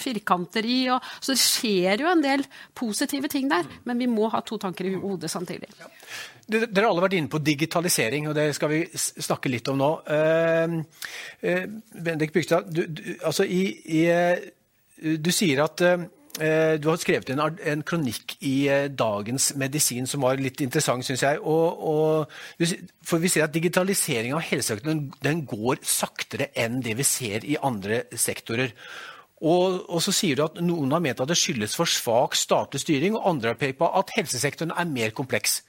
[0.00, 3.68] firkanter i, og, så det skjer jo en del positive ting der.
[3.84, 5.70] Men vi må ha to tanker i hodet samtidig.
[6.46, 9.92] Dere har alle vært inne på digitalisering, og det skal vi snakke litt om nå.
[10.08, 10.74] Uh,
[11.44, 11.64] uh,
[12.04, 13.62] Bendik Bygstad, du, du, altså i,
[13.96, 19.52] i, uh, du sier at Eh, du har skrevet en, en kronikk i eh, Dagens
[19.60, 21.38] Medisin som var litt interessant, syns jeg.
[21.38, 22.70] Og, og,
[23.06, 28.02] for vi ser at digitalisering av helsesektoren går saktere enn det vi ser i andre
[28.18, 28.74] sektorer.
[29.44, 32.80] Og, og, så sier du at noen har ment at det skyldes for svak statlig
[32.82, 35.60] styring, og andre har pekt på at helsesektoren er mer kompleks.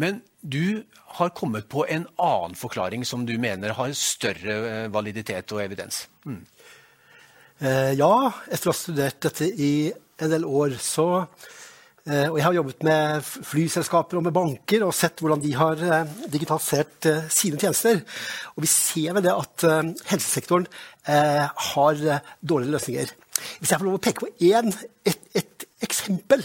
[0.00, 0.82] Men du
[1.18, 6.06] har kommet på en annen forklaring som du mener har større eh, validitet og evidens.
[6.24, 6.40] Mm.
[7.62, 8.14] Eh, ja,
[8.50, 11.04] etter å ha studert dette i en del år, så
[12.08, 15.84] eh, Og jeg har jobbet med flyselskaper og med banker og sett hvordan de har
[15.86, 18.02] eh, digitalisert sine tjenester.
[18.56, 19.66] Og vi ser ved det at
[20.10, 20.66] helsesektoren
[21.02, 22.02] har
[22.38, 23.14] dårlige løsninger.
[23.58, 24.74] Hvis jeg får lov å peke på én,
[25.06, 26.44] et, et, eksempel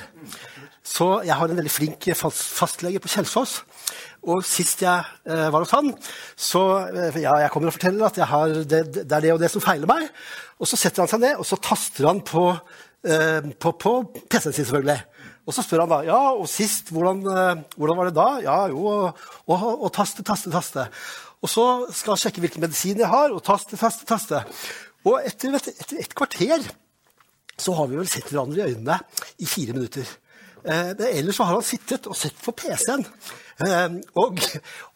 [0.88, 3.60] så Jeg har en veldig flink fastlege på Kjelsås.
[4.28, 5.92] Og sist jeg eh, var hos han,
[6.36, 6.62] så
[7.16, 8.18] ja, jeg kommer og forteller at
[8.68, 10.08] det, det, er det og det som feiler meg.
[10.58, 12.50] Og så setter han seg ned og så taster han på,
[13.08, 13.94] eh, på, på
[14.26, 15.00] PC-en sin, selvfølgelig.
[15.48, 18.28] Og så spør han da ja, og sist, hvordan, eh, hvordan var det da?
[18.44, 19.14] Ja, jo,
[19.48, 20.90] og, taste, taste, taste.
[21.40, 24.42] Og så skal han sjekke hvilken medisin jeg har, og taste, taste, taste.
[25.08, 26.66] Og etter, etter et kvarter
[27.58, 29.00] så har vi vel sett hverandre i øynene
[29.40, 30.10] i fire minutter.
[30.68, 33.06] Eh, ellers så har han sittet og sett på PC-en.
[33.64, 34.42] Eh, og,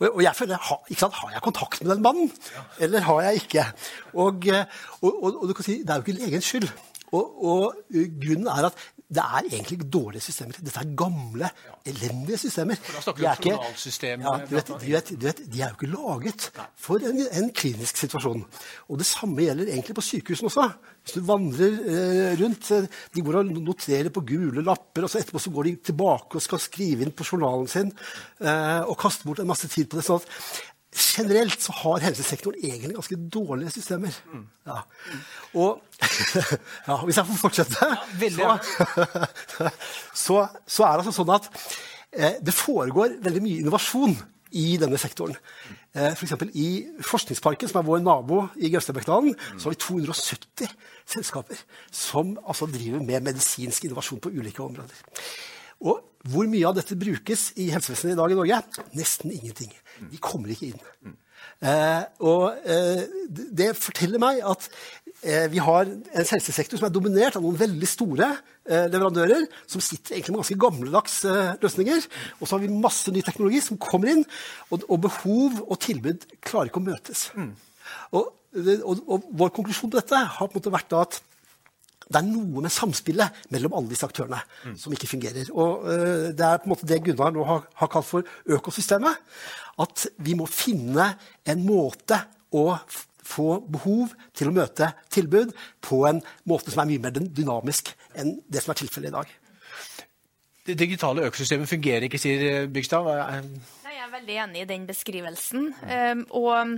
[0.03, 2.31] og, jeg føler, har, har jeg kontakt med den mannen,
[2.79, 3.65] eller har jeg ikke?
[4.13, 6.67] Og, eh, og, og du kan si, det er jo ikke legens skyld.
[7.11, 10.55] Og, grunnen er at det er egentlig dårlige systemer.
[10.63, 11.49] Dette er gamle,
[11.85, 12.79] elendige systemer.
[12.79, 14.23] Du om journalsystemet.
[14.25, 16.47] Ja, du vet, du vet, du vet, de er jo ikke laget
[16.79, 18.45] for en, en, klinisk situasjon.
[18.87, 20.69] Og det samme gjelder egentlig på sykehusene også.
[21.01, 25.19] Hvis du vandrer eh, rundt eh, De går og noterer på gule lapper, og så
[25.19, 29.27] etterpå så går de tilbake og skal skrive inn på journalen sin eh, og kaste
[29.27, 30.05] bort en masse tid på det.
[30.07, 34.15] sånn at generelt så har helsesektoren egentlig ganske dårlige systemer.
[34.67, 34.81] Ja.
[35.53, 35.81] Og
[36.87, 37.91] ja, hvis jeg får fortsette,
[38.37, 39.69] ja, så,
[40.25, 41.47] så, så, er det altså sånn at
[42.11, 44.17] eh, det foregår veldig mye innovasjon
[44.59, 45.37] i denne sektoren.
[45.95, 46.35] Eh, F.eks.
[46.35, 46.67] For i
[47.07, 50.75] Forskningsparken, som er vår nabo i Gaustadbekkdalen, så har vi 270
[51.15, 55.07] selskaper som altså driver med medisinsk innovasjon på ulike områder.
[55.81, 58.61] Og hvor mye av dette brukes i helsevesenet i dag i Norge?
[58.97, 59.71] Nesten ingenting.
[60.11, 61.15] De kommer ikke inn.
[61.61, 63.03] Eh, og eh,
[63.53, 64.65] det forteller meg at
[65.21, 69.83] eh, vi har en helsesektor som er dominert av noen veldig store eh, leverandører, som
[69.83, 72.05] sitter egentlig med ganske gammeldags eh, løsninger.
[72.39, 74.23] Og så har vi masse ny teknologi som kommer inn,
[74.69, 77.27] og, og behov og tilbud klarer ikke å møtes.
[77.37, 77.51] Mm.
[78.17, 81.21] Og, og, og, vår konklusjon på dette har på en måte vært at
[82.11, 84.75] det er noe med samspillet mellom alle disse aktørene mm.
[84.79, 85.51] som ikke fungerer.
[85.55, 89.23] Og uh, Det er på en måte det Gunnar nå har, har, kalt for økosystemet.
[89.81, 91.13] At vi må finne
[91.47, 92.19] en måte
[92.57, 92.65] å
[93.31, 96.19] få behov til å møte tilbud på en
[96.49, 99.37] måte som er mye mer dynamisk enn det som er tilfellet i dag.
[100.67, 103.07] Det digitale økosystemet fungerer ikke, sier Bygstad
[104.01, 105.65] jeg er veldig enig i den beskrivelsen.
[105.85, 106.71] Um, og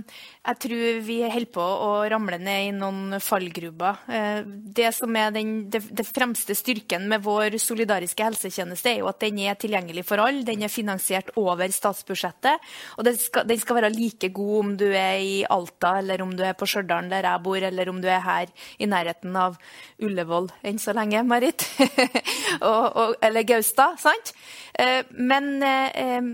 [0.44, 4.02] jeg tror vi holder på å ramle ned i noen fallgruber.
[4.04, 9.08] Uh, det som er den det, det, fremste styrken med vår solidariske helsetjeneste, er jo
[9.08, 10.44] at den er tilgjengelig for alle.
[10.44, 12.68] Den er finansiert over statsbudsjettet.
[12.98, 16.44] Og skal, den skal være like god om du er i Alta, eller om du
[16.44, 19.56] er på Stjørdal, der jeg bor, eller om du er her i nærheten av
[20.04, 21.64] Ullevål enn så lenge, Marit.
[22.68, 24.36] og, og, eller Gaustad, sant?
[24.76, 26.32] Uh, men uh,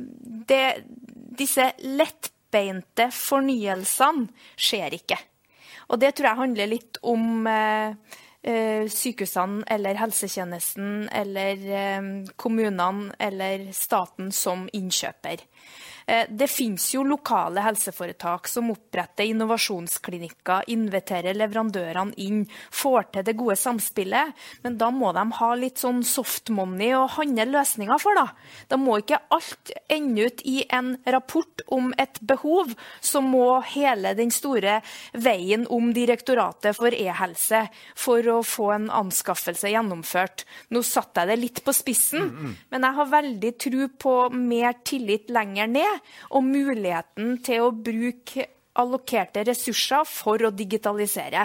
[0.51, 0.80] det
[1.41, 4.29] disse lettbeinte fornyelsene
[4.61, 5.19] skjer ikke.
[5.91, 7.95] Og det tror jeg handler litt om eh,
[8.47, 15.43] eh, sykehusene eller helsetjenesten eller eh, kommunene eller staten som innkjøper.
[16.07, 23.37] Eh, det finnes jo lokale helseforetak som oppretter innovasjonsklinikker, inviterer leverandørene inn, får til det
[23.39, 24.35] gode samspillet.
[24.65, 28.29] Men da må de ha litt sånn softmoney å handle løsninger for, da.
[28.71, 34.15] Da må ikke alt ende ut i en rapport om et behov, så må hele
[34.19, 34.81] den store
[35.13, 37.65] veien om Direktoratet for e-helse
[37.99, 40.45] for å få en anskaffelse gjennomført.
[40.71, 42.55] Nå satte jeg det litt på spissen, mm, mm.
[42.73, 45.90] men jeg har veldig tro på mer tillit lenger ned
[46.31, 48.49] og muligheten til å bruke
[48.79, 51.43] allokerte ressurser for å digitalisere.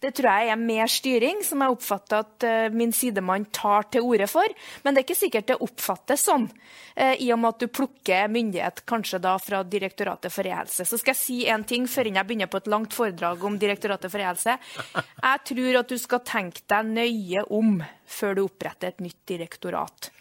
[0.00, 4.04] Det tror jeg er mer styring, som jeg oppfatter at uh, min sidemann tar til
[4.06, 4.52] orde for.
[4.84, 8.28] Men det er ikke sikkert det oppfattes sånn, uh, i og med at du plukker
[8.32, 10.86] myndighet kanskje da fra Direktoratet for e-helse.
[10.88, 14.12] Så skal jeg si en ting før jeg begynner på et langt foredrag om Direktoratet
[14.12, 14.58] for e-helse.
[14.96, 20.12] Jeg tror at du skal tenke deg nøye om før du oppretter et nytt direktorat.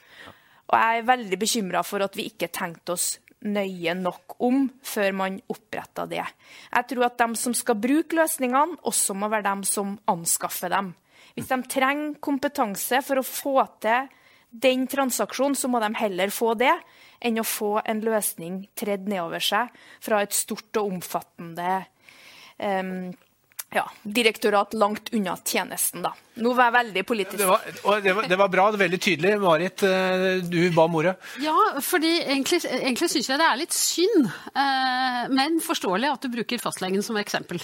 [0.66, 3.12] Og jeg er veldig bekymra for at vi ikke tenkte oss
[3.46, 6.24] nøye nok om før man oppretta det.
[6.72, 10.94] Jeg tror at de som skal bruke løsningene, også må være dem som anskaffer dem.
[11.36, 14.08] Hvis de trenger kompetanse for å få til
[14.56, 16.74] den transaksjonen, så må de heller få det
[17.26, 21.82] enn å få en løsning tredd nedover seg fra et stort og omfattende
[22.60, 23.12] um,
[23.76, 26.14] ja, direktorat langt unna tjenesten, da.
[26.40, 27.40] Nå var jeg veldig politisk.
[27.40, 27.66] Det var,
[28.04, 29.34] det var, det var bra, det var veldig tydelig.
[29.44, 31.16] Marit, eh, du ba om ordet.
[31.44, 36.32] Ja, fordi egentlig, egentlig syns jeg det er litt synd, eh, men forståelig at du
[36.34, 37.60] bruker fastlegen som eksempel.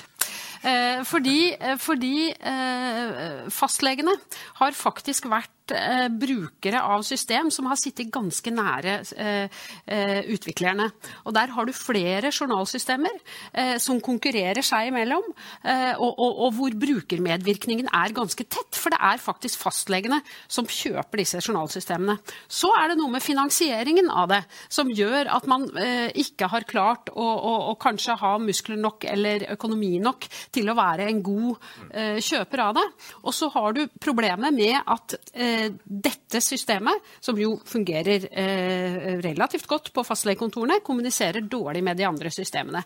[0.62, 2.32] Eh, fordi, fordi
[3.52, 4.13] fastlegene
[4.62, 10.89] har faktisk vært eh, brukere av system som har sittet ganske nære eh, eh, utviklerne.
[11.25, 13.13] Og Der har du flere journalsystemer
[13.53, 15.25] eh, som konkurrerer seg imellom,
[15.63, 18.77] eh, og, og, og, hvor brukermedvirkningen er ganske tett.
[18.77, 22.17] For det er faktisk fastlegene som kjøper disse journalsystemene.
[22.47, 26.67] Så er det noe med finansieringen av det som gjør at man eh, ikke har
[26.69, 31.21] klart å, å, å, kanskje ha muskler nok eller økonomi nok til å være en
[31.25, 31.69] god
[32.21, 32.84] kjøper av det.
[33.25, 39.67] Og så har du problemet med at Eh, dette systemet, som jo fungerer eh, relativt
[39.69, 42.84] godt på fastlegekontorene, kommuniserer dårlig med de andre systemene.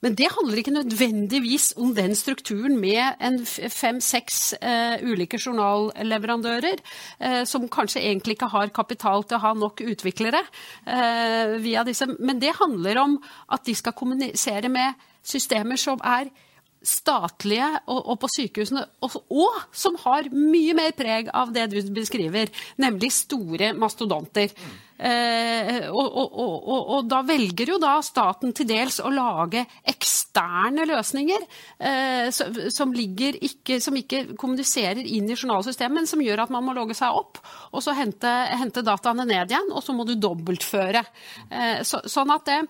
[0.00, 6.80] Men det handler ikke nødvendigvis om den strukturen med fem-seks eh, ulike journalleverandører,
[7.20, 10.40] eh, som kanskje egentlig ikke har kapital til å ha nok utviklere
[10.86, 12.08] eh, via disse.
[12.18, 13.18] Men det handler om
[13.52, 16.32] at de skal kommunisere med systemer som er
[16.80, 21.80] statlige og, og på sykehusene, og, og, som har mye mer preg av det du
[21.94, 24.54] beskriver, nemlig store mastodonter.
[24.54, 24.78] Mm.
[25.00, 31.46] Eh, og, og, da velger jo da staten til dels å lage eksterne løsninger
[31.80, 36.76] eh, som, ikke, som, ikke, kommuniserer inn i journalsystemet, men som gjør at man må
[36.76, 37.40] logge seg opp,
[37.72, 38.28] og så hente,
[38.60, 41.04] hente dataene ned igjen, og så må du dobbeltføre.
[41.48, 42.60] Eh, så, sånn at det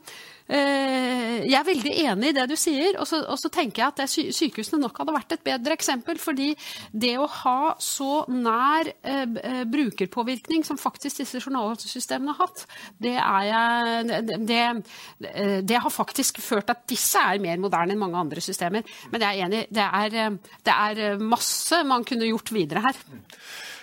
[0.50, 4.34] jeg er veldig enig i det du sier, og så, og så tenker jeg at
[4.34, 6.18] sykehusene nok hadde vært et bedre eksempel.
[6.20, 6.50] Fordi
[6.90, 12.64] det å ha så nær eh, eh, brukerpåvirkning som faktisk disse journalsystemene har hatt,
[12.98, 14.62] det, jeg, det, det,
[15.68, 18.86] det, har faktisk ført at disse er mer moderne enn mange andre systemer.
[19.12, 23.04] Men jeg er enig, det er, det er masse man kunne gjort videre her.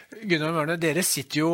[0.08, 1.50] Gunnar Mørne, dere sitter jo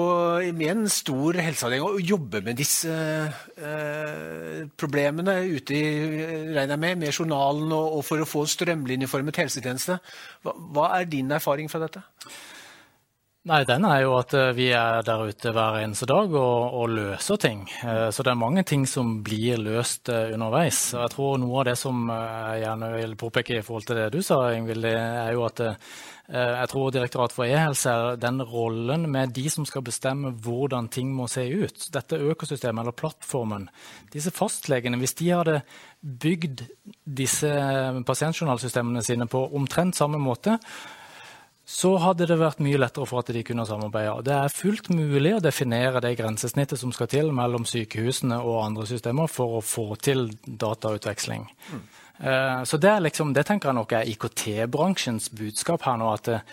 [0.53, 5.85] med en stor helseavdeling og jobber med disse eh, problemene ute i,
[6.53, 9.97] regner jeg med, med journalen og, og for å få strømlinjeformet helsetjeneste.
[10.45, 12.05] Hva, hva er din erfaring fra dette?
[13.43, 16.93] Nei, Den er jo at eh, vi er der ute hver eneste dag og, og,
[16.93, 17.65] løser ting.
[17.83, 20.93] Eh, så det er mange ting som blir løst eh, underveis.
[20.95, 24.21] Jeg tror Noe av det som jeg gjerne vil påpeke i forhold til det du
[24.23, 25.59] sa, Ingvild, er jo at
[26.31, 31.12] jeg tror Direktoratet for e-helse er den rollen med de som skal bestemme hvordan ting
[31.12, 31.89] må se ut.
[31.91, 33.67] Dette økosystemet, eller plattformen.
[34.13, 35.59] Disse fastlegene, hvis de hadde
[36.01, 36.63] bygd
[37.03, 37.51] disse
[38.07, 40.57] pasientjournalsystemene sine på omtrent samme måte,
[41.63, 44.23] så hadde det vært mye lettere for at de kunne samarbeide.
[44.27, 48.88] Det er fullt mulig å definere det grensesnittet som skal til mellom sykehusene og andre
[48.89, 51.47] systemer for å få til datautveksling.
[51.71, 51.86] Mm.
[52.23, 56.07] Eh, så det, liksom, det, tenker jeg nok er IKT-bransjens budskap her nå.
[56.15, 56.45] At eh,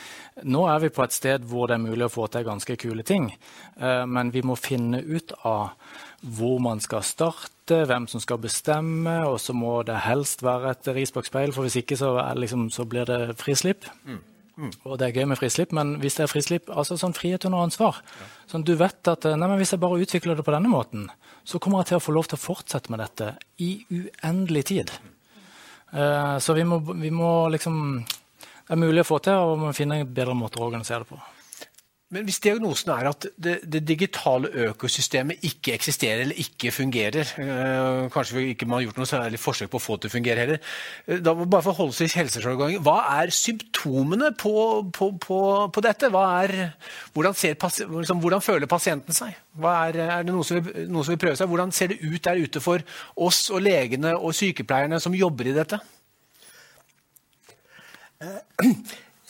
[0.50, 3.06] nå er vi på et sted hvor det er mulig å få til ganske kule
[3.06, 3.30] ting.
[3.78, 5.76] Eh, men vi må finne ut av
[6.20, 10.90] hvor man skal starte, hvem som skal bestemme, og så må det helst være et
[10.96, 13.86] ris bak speil, for hvis ikke så, liksom, så blir det frislipp.
[14.04, 14.18] Mm.
[14.60, 14.72] Mm.
[14.84, 17.62] Og det er gøy med frislipp, men hvis det er frislipp, altså sånn frihet under
[17.64, 18.02] ansvar
[18.50, 21.06] sånn Du vet at nei, men hvis jeg bare utvikler det på denne måten,
[21.48, 23.30] så kommer jeg til å få lov til å fortsette med dette
[23.62, 24.92] i uendelig tid.
[24.92, 25.19] Uh,
[25.90, 29.70] så vi må, vi må liksom Det er mulig å få til, og vi må
[29.74, 31.16] finne bedre måter å organisere det på.
[32.10, 38.08] Men hvis diagnosen er at det, det, digitale økosystemet ikke eksisterer eller ikke fungerer, øh,
[38.10, 40.58] kanskje ikke har gjort noe særlig forsøk på å få det til å fungere heller,
[41.06, 42.82] eh, da må vi bare forholde seg til helsesorgangen.
[42.82, 44.54] Hva er symptomene på,
[44.96, 45.38] på, på,
[45.70, 46.10] på dette?
[46.10, 46.54] Er,
[47.14, 49.36] hvordan, liksom, hvordan, føler pasienten seg?
[49.62, 51.52] Er, er, det noen som, vil, som vil prøve seg?
[51.52, 52.82] Hvordan ser det ut der ute for
[53.14, 55.78] oss og legene og sykepleierne som jobber i dette?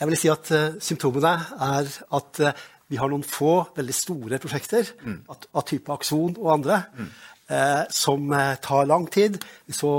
[0.01, 1.31] Jeg vil si at uh, Symptomene
[1.61, 5.19] er at uh, vi har noen få veldig store prosjekter mm.
[5.29, 7.11] av, av, type Akson og andre mm.
[7.53, 8.33] uh, som
[8.65, 9.37] tar lang tid.
[9.69, 9.93] Vi så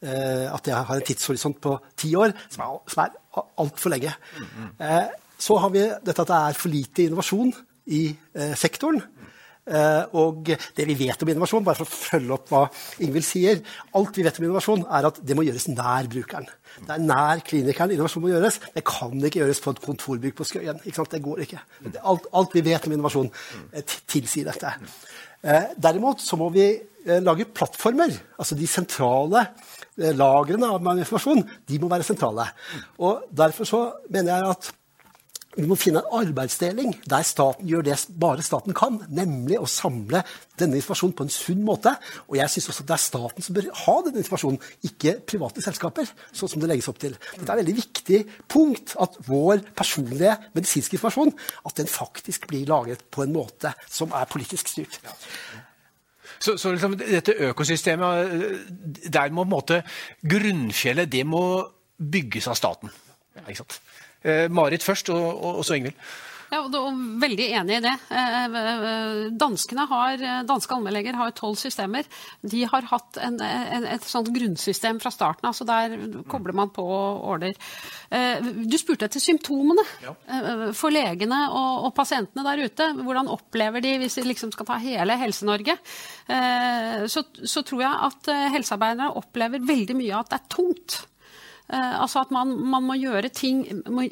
[0.00, 4.14] at jeg har en tidshorisont på ti år, som er, som er altfor lenge.
[4.32, 4.70] Mm.
[5.36, 7.52] så har vi dette at det er for lite innovasjon
[7.92, 8.06] i
[8.56, 9.02] sektoren.
[9.68, 12.62] Uh, og det vi vet om innovasjon, bare for å følge opp hva
[13.04, 13.60] Ingvild sier
[13.98, 16.48] Alt vi vet om innovasjon, er at det må gjøres nær brukeren.
[16.80, 18.58] Det er nær klinikeren innovasjon må gjøres.
[18.74, 20.80] Det kan ikke gjøres på et kontorbygg på Skøyen.
[20.80, 21.60] Det går ikke.
[22.00, 24.74] Alt, alt, vi vet om innovasjon, uh, tilsier dette.
[25.44, 28.12] Uh, derimot så må vi lage plattformer.
[28.36, 29.46] Altså de sentrale
[29.96, 32.44] lagrene av informasjon de må være sentrale.
[33.00, 33.80] Og Derfor så
[34.12, 34.68] mener jeg at
[35.56, 40.22] vi må finne en arbeidsdeling der staten gjør det bare staten kan, nemlig å samle
[40.60, 41.96] denne informasjonen på en sunn måte.
[42.28, 46.12] Og jeg syns også det er staten som bør ha denne informasjonen, ikke private selskaper.
[46.30, 47.16] sånn som det legges opp til.
[47.18, 51.34] Dette er et veldig viktig punkt, at vår personlige medisinske informasjon
[51.66, 55.00] at den faktisk blir laget på en måte som er politisk styrt.
[56.40, 59.82] Så, så liksom, dette økosystemet, der må på en måte
[60.22, 61.42] grunnfjellet det må
[61.98, 62.92] bygges av staten.
[63.48, 63.80] Ikke sant?
[64.22, 65.96] Eh, Marit først, og, og, og så Ingvild.
[66.50, 67.92] Ja, og Veldig enig i det.
[68.10, 72.08] Eh, eh, danskene har, danske allmennleger har tolv systemer.
[72.42, 75.94] De har hatt en, en, et sånt grunnsystem fra starten av, så der
[76.28, 77.54] kobler man på åler.
[78.66, 80.16] Du spurte etter symptomene ja.
[80.74, 82.88] for legene og, og, pasientene der ute.
[82.98, 85.78] Hvordan opplever de, hvis de liksom skal ta hele Helse-Norge,
[87.06, 90.98] så, så tror jeg at helsearbeidere opplever veldig mye at det er tungt.
[91.70, 93.62] Uh, altså at man, man, må gjøre ting,
[93.94, 94.02] må,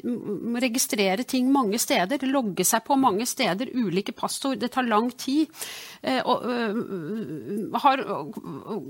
[0.63, 2.23] registrere ting mange steder.
[2.31, 4.61] Logge seg på mange steder, ulike passord.
[4.61, 5.51] Det tar lang tid.
[5.99, 8.03] Uh, og, uh, har,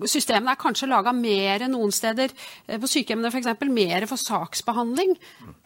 [0.05, 2.35] systemene er kanskje laga mer noen steder,
[2.69, 5.15] på sykehjemmene f.eks., mer for saksbehandling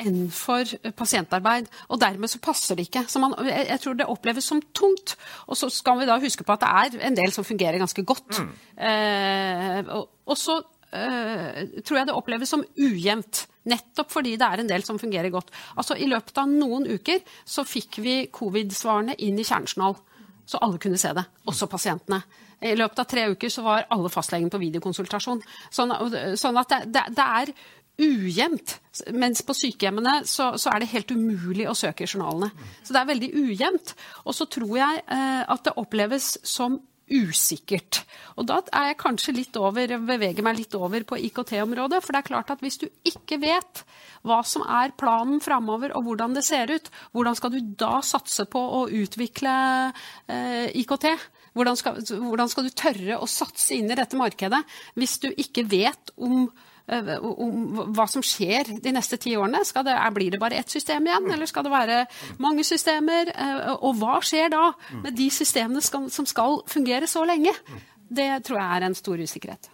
[0.04, 1.68] enn for pasientarbeid.
[1.92, 3.04] Og dermed så passer det ikke.
[3.12, 5.18] Så man, jeg, tror det oppleves som tungt.
[5.52, 8.06] Og så skal vi da huske på at det er en del som fungerer ganske
[8.08, 8.40] godt.
[8.40, 9.90] Mm.
[9.92, 10.62] og, og så
[10.94, 13.48] tror jeg det oppleves som ujevnt.
[13.70, 15.52] Nettopp fordi det er en del som fungerer godt.
[15.80, 19.96] Altså I løpet av noen uker så fikk vi covid-svarene inn i kjernejournal.
[20.46, 22.20] Så alle kunne se det, også pasientene.
[22.64, 25.42] I løpet av tre uker så var alle fastlegene på videokonsultasjon.
[25.72, 25.94] Sånn,
[26.40, 27.54] sånn at det, det, det, er
[28.04, 28.78] ujevnt.
[29.16, 32.52] Mens på sykehjemmene så, så, er det helt umulig å søke i journalene.
[32.84, 33.94] Så det er veldig ujevnt.
[34.28, 36.80] Og så tror jeg eh, at det oppleves som
[37.12, 38.04] usikkert.
[38.40, 42.00] Og da er jeg kanskje litt over, beveger meg litt over på IKT-området.
[42.04, 43.84] For det er klart at hvis du ikke vet
[44.24, 48.48] hva som er planen framover og hvordan det ser ut, hvordan skal du da satse
[48.50, 49.56] på å utvikle
[50.32, 51.10] eh, IKT?
[51.54, 54.64] Hvordan skal, hvordan skal, du tørre å satse inn i dette markedet
[54.98, 56.48] hvis du ikke vet om
[56.84, 59.64] om hva som skjer de neste ti årene.
[59.64, 62.00] Det, blir det bare ett system igjen, eller skal det være
[62.44, 63.32] mange systemer?
[63.32, 64.66] Eh, og hva skjer da
[65.04, 67.56] med de systemene som skal fungere så lenge?
[68.14, 69.72] Det tror jeg er en stor usikkerhet.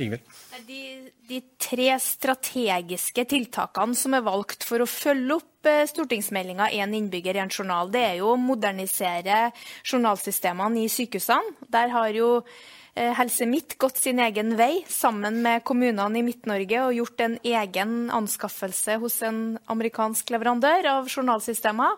[0.00, 0.80] De,
[1.28, 7.36] de, tre strategiske tiltakene som er valgt for å følge opp eh, stortingsmeldinga 'Én innbygger,
[7.36, 9.50] én journal', det er jo å modernisere
[9.84, 11.68] journalsystemene i sykehusene.
[11.68, 12.30] Der har jo
[12.89, 17.36] Eh, Helse Midt gått sin egen vei sammen med kommunene i Midt-Norge og gjort en
[17.46, 19.40] egen anskaffelse hos en
[19.72, 21.96] amerikansk leverandør av journalsystemer.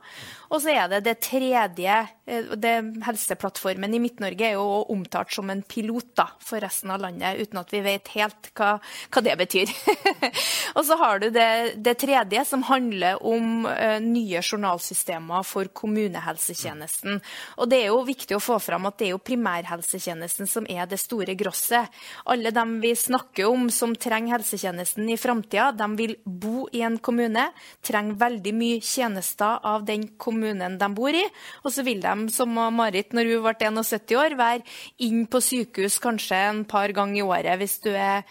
[0.53, 2.73] Og så er det det tredje eh, det
[3.07, 7.61] Helseplattformen i Midt-Norge er jo omtalt som en pilot da, for resten av landet, uten
[7.61, 8.77] at vi vet helt hva,
[9.11, 9.73] hva det betyr.
[10.77, 11.49] og så har du det,
[11.83, 17.19] det, tredje, som handler om uh, nye journalsystemer for kommunehelsetjenesten.
[17.59, 20.87] Og det er jo viktig å få fram at det er jo primærhelsetjenesten som er
[20.91, 21.91] det store grosset.
[22.31, 27.01] Alle dem vi snakker om som trenger helsetjenesten i framtida, de vil bo i en
[27.03, 27.49] kommune,
[27.83, 31.25] trenger veldig mye tjenester av den kommunen kommunen de bor i.
[31.65, 34.63] Og så vil de, som Marit når hun ble 71 år, være
[35.03, 38.27] inn på sykehus kanskje en par ganger i året hvis du er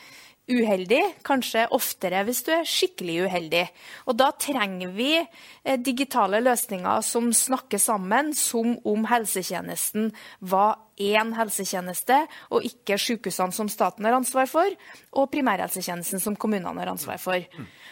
[0.52, 3.66] uheldig, kanskje oftere hvis du er skikkelig uheldig.
[4.10, 11.34] Og da trenger vi eh, digitale løsninger som snakker sammen som om helsetjenesten var én
[11.38, 12.18] helsetjeneste,
[12.54, 14.76] og ikke sykehusene som staten har ansvar for,
[15.18, 17.48] og primærhelsetjenesten som kommunene har ansvar for.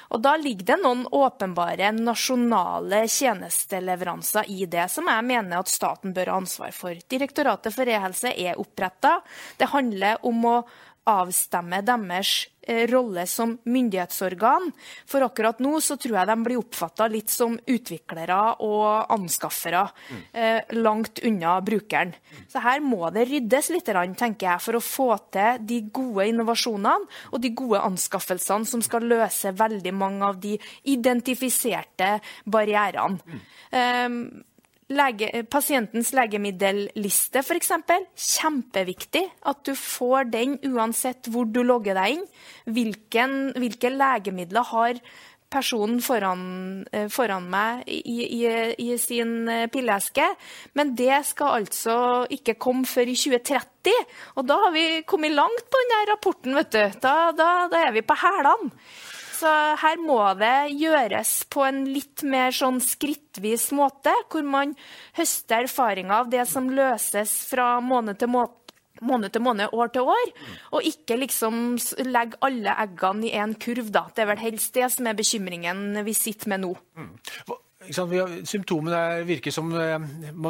[0.10, 6.14] Og Da ligger det noen åpenbare nasjonale tjenesteleveranser i det, som jeg mener at staten
[6.14, 6.98] bør ha ansvar for.
[7.10, 9.20] Direktoratet for e-helse er oppretta.
[9.58, 10.56] Det handler om å
[11.10, 12.48] avstemme deres
[12.92, 14.70] rolle som myndighetsorgan.
[15.10, 19.88] For akkurat nå så tror jeg de blir oppfatta litt som utviklere og anskaffere.
[20.10, 20.18] Mm.
[20.84, 22.12] langt unna brukeren.
[22.50, 27.10] Så her må det ryddes litt, tenker jeg, for å få til de gode innovasjonene
[27.32, 30.56] og de gode anskaffelsene som skal løse veldig mange av de
[30.94, 33.40] identifiserte barrierene.
[33.74, 34.46] Mm
[34.90, 37.74] lege, pasientens legemiddelliste, f.eks.
[38.16, 42.30] Kjempeviktig at du får den uansett hvor du logger deg inn.
[42.70, 45.02] Hvilken, hvilke legemidler har
[45.50, 48.42] personen foran, eh, foran meg i, i,
[48.78, 50.28] i, sin pilleske, pilleeske.
[50.78, 51.98] Men det skal altså
[52.30, 53.94] ikke komme før i 2030.
[54.38, 57.00] Og da har vi kommet langt på denne rapporten, vet du.
[57.02, 58.74] Da, da, da er vi på hælene.
[59.40, 64.74] Så her må det gjøres på en litt mer sånn skrittvis måte, hvor man
[65.16, 68.56] høster erfaringer av det som løses fra måned til måned
[69.06, 70.32] måned til måned, år til år,
[70.76, 71.78] og ikke liksom
[72.10, 73.94] legge alle eggene i én kurv.
[73.96, 74.06] da.
[74.12, 76.74] Det er vel helst det som er bekymringen vi sitter med nå.
[77.90, 79.98] Symptomene virker som eh,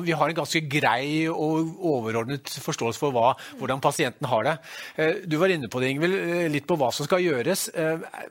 [0.03, 4.57] vi har en ganske grei og overordnet forståelse for hva, hvordan pasienten har det.
[4.99, 7.69] Eh, du var inne på det, Ingvild, eh, litt på hva som skal gjøres.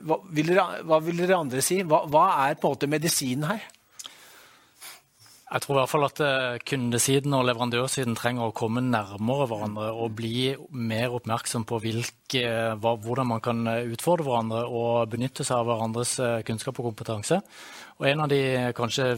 [0.05, 1.81] Hva vil dere, hva vil dere andre si?
[1.83, 3.67] Hva, hva, er på en måte medisinen her?
[5.49, 6.19] Jeg tror i hvert fall at
[6.69, 12.43] kundesiden og leverandørsiden trenger å komme nærmere hverandre og bli mer oppmerksom på hvilke,
[12.77, 16.13] hvordan man kan utfordre hverandre og benytte seg av hverandres
[16.45, 17.41] kunnskap og kompetanse.
[17.99, 18.41] Og en av de
[18.77, 19.13] kanskje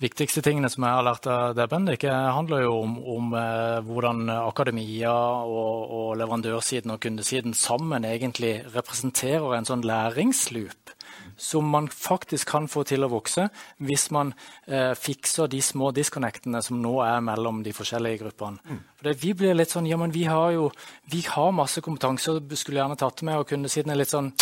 [0.00, 4.30] viktigste tingene som jeg har lært av det, Bendik, handler jo om, om eh, hvordan
[4.32, 5.12] akademia
[5.44, 10.94] og, og, leverandørsiden og kundesiden sammen egentlig representerer en sånn læringsloop
[11.40, 13.46] som man faktisk kan få til å vokse
[13.84, 14.32] hvis man
[14.66, 18.60] eh, fikser de små disconnectene som nå er mellom de forskjellige gruppene.
[18.64, 18.82] Mm.
[19.00, 20.68] For vi blir litt sånn Ja, men vi har jo
[21.12, 24.32] vi har masse kompetanse og skulle gjerne tatt det med, og kundesiden er litt sånn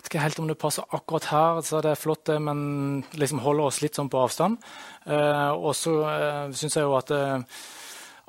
[0.00, 3.42] vet ikke helt om det passer akkurat her, så det er flott, det, men liksom
[3.44, 4.60] holder oss litt sånn på avstand.
[5.04, 7.58] Eh, og så eh, syns jeg jo at eh,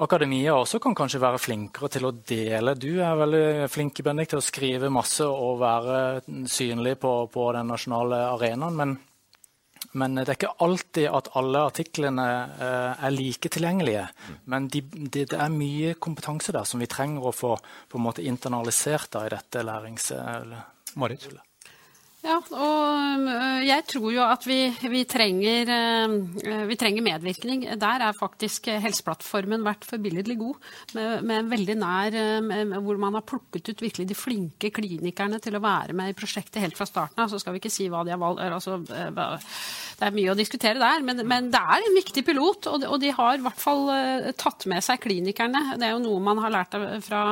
[0.01, 2.76] akademia også kan kanskje være flinkere til å dele.
[2.76, 7.72] Du er veldig flink Bendik, til å skrive masse og være synlig på, på den
[7.72, 8.80] nasjonale arenaen.
[8.82, 8.95] Men,
[9.93, 14.07] men, det er ikke alltid at alle artiklene eh, er like tilgjengelige.
[14.51, 17.53] Men de, de, det er mye kompetanse der som vi trenger å få
[17.88, 20.11] på en måte internalisert da, i dette lærings...
[20.99, 21.30] Marit?
[22.22, 24.59] Ja, og øh, jeg tror jo at vi,
[24.93, 27.63] vi, trenger, øh, vi, trenger, medvirkning.
[27.82, 30.59] Der er faktisk Helseplattformen vært forbilledlig god.
[30.93, 35.41] Med, med veldig nær, øh, med, hvor man har plukket ut virkelig de flinke klinikerne
[35.41, 37.34] til å være med i prosjektet helt fra starten av.
[37.34, 38.45] Så skal vi ikke si hva de har valgt.
[38.45, 42.69] Altså, det er mye å diskutere der, men, men det er en viktig pilot.
[42.69, 43.88] Og de, og de har i hvert fall
[44.38, 45.72] tatt med seg klinikerne.
[45.74, 47.24] Det er jo noe man har lært fra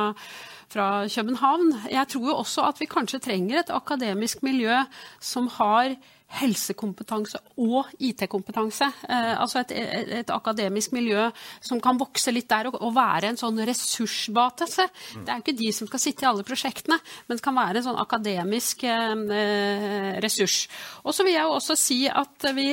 [0.70, 1.74] fra København.
[1.90, 4.78] Jeg tror jo også at vi kanskje trenger et akademisk miljø
[5.20, 5.96] som har
[6.38, 8.86] helsekompetanse og IT-kompetanse.
[9.10, 11.26] Eh, altså et, et, et, akademisk miljø
[11.58, 14.86] som kan vokse litt der og, og være en sånn ressursbase.
[15.16, 17.82] Det er jo ikke de som skal sitte i alle prosjektene, men det kan være
[17.82, 20.62] en sånn akademisk eh, ressurs.
[21.02, 22.70] Og så vil jeg jo også si at vi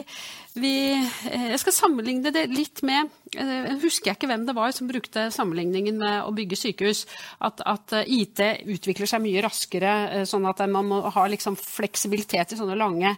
[0.61, 0.93] vi,
[1.31, 4.89] eh, jeg skal sammenligne det litt med eh, Jeg husker ikke hvem det var som
[4.89, 7.05] brukte sammenligningen med å bygge sykehus.
[7.43, 8.41] At, at eh, IT
[8.77, 13.13] utvikler seg mye raskere, sånn at man må ha liksom fleksibilitet i sånne lange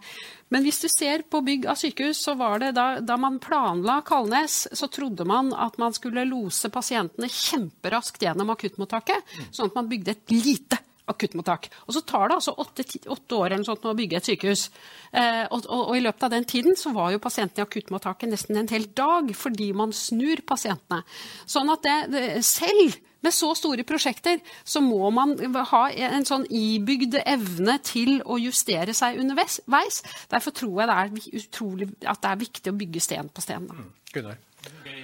[0.49, 3.99] Men hvis du ser på bygg av sykehus, så var det da, da man planla
[4.05, 9.91] Kalnes, så trodde man at man skulle lose pasientene kjemperaskt gjennom akuttmottaket, sånn at man
[9.91, 11.69] bygde et lite akuttmottak.
[11.87, 14.69] Og så tar det altså åtte, åtte år eller sånt å bygge et sykehus.
[15.11, 18.31] Eh, og, og, og, i løpet av den tiden så var jo pasientene i akuttmottaket
[18.31, 21.03] nesten en hel dag fordi man snur pasientene.
[21.49, 25.35] Sånn at det, det, selv med så store prosjekter så må man
[25.73, 29.99] ha en sånn ibygd evne til å justere seg underveis.
[30.31, 33.67] Derfor tror jeg det er utrolig at det er viktig å bygge sten på sten.
[33.67, 33.89] Mm.
[34.13, 34.39] Gunnar?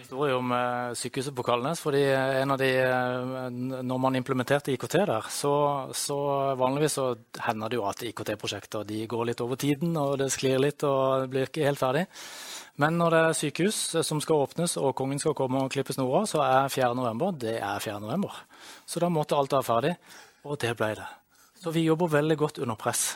[0.05, 1.79] Historie om uh, sykehuset på Kalnes.
[1.81, 3.49] fordi en av de, uh,
[3.83, 5.53] Når man implementerte IKT der, så,
[5.93, 6.17] så
[6.55, 7.15] vanligvis så
[7.47, 11.25] hender det jo at IKT-prosjekter de går litt over tiden, og det sklir litt og
[11.25, 12.05] det blir ikke helt ferdig.
[12.77, 16.25] Men når det er sykehus som skal åpnes og kongen skal komme og klippe snora,
[16.27, 16.91] så er 4.
[16.97, 18.01] november det er 4.
[18.03, 18.35] november.
[18.85, 19.93] Så da måtte alt være ferdig,
[20.43, 21.07] og det ble det.
[21.63, 23.15] Så vi jobber veldig godt under press.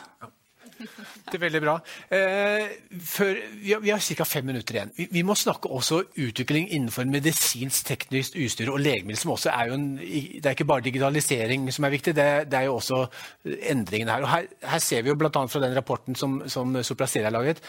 [0.80, 1.74] Det er veldig bra.
[2.16, 2.70] Eh,
[3.04, 4.26] før, vi har, har ca.
[4.28, 4.92] fem minutter igjen.
[4.96, 9.20] Vi, vi, må snakke også utvikling innenfor medisinsk teknisk utstyr og legemiddel.
[9.20, 12.58] som også er jo en, Det er ikke bare digitalisering som er viktig, det, det
[12.58, 13.06] er jo også
[13.44, 14.22] endringene her.
[14.22, 15.30] Og her, her ser vi jo bl.a.
[15.46, 17.60] fra den rapporten som, som Soprasteria har laget,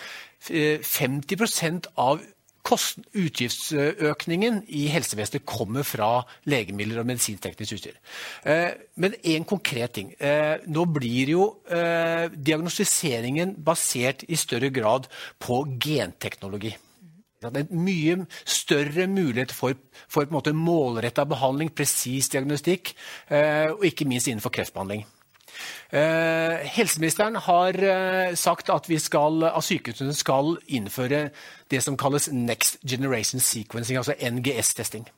[0.42, 2.22] 50% eh,
[2.70, 2.84] av
[3.18, 7.98] utgiftsøkningen i helsevesenet kommer fra legemidler og medisinteknisk utstyr.
[8.46, 8.70] Eh,
[9.02, 10.14] men en konkret ting.
[10.20, 15.10] Eh, nå blir jo eh, diagnostiseringen basert i større grad
[15.42, 16.76] på genteknologi.
[17.42, 19.74] Det er mye større mulighet for,
[20.06, 22.92] for målretta behandling, presis diagnostikk,
[23.34, 25.02] og ikke minst innenfor kreftbehandling.
[25.92, 31.30] Eh, helseministeren har eh, sagt at, skal, at sykehusene skal innføre
[31.72, 35.10] det som kalles Next Generation Sequencing, altså NGS-testing.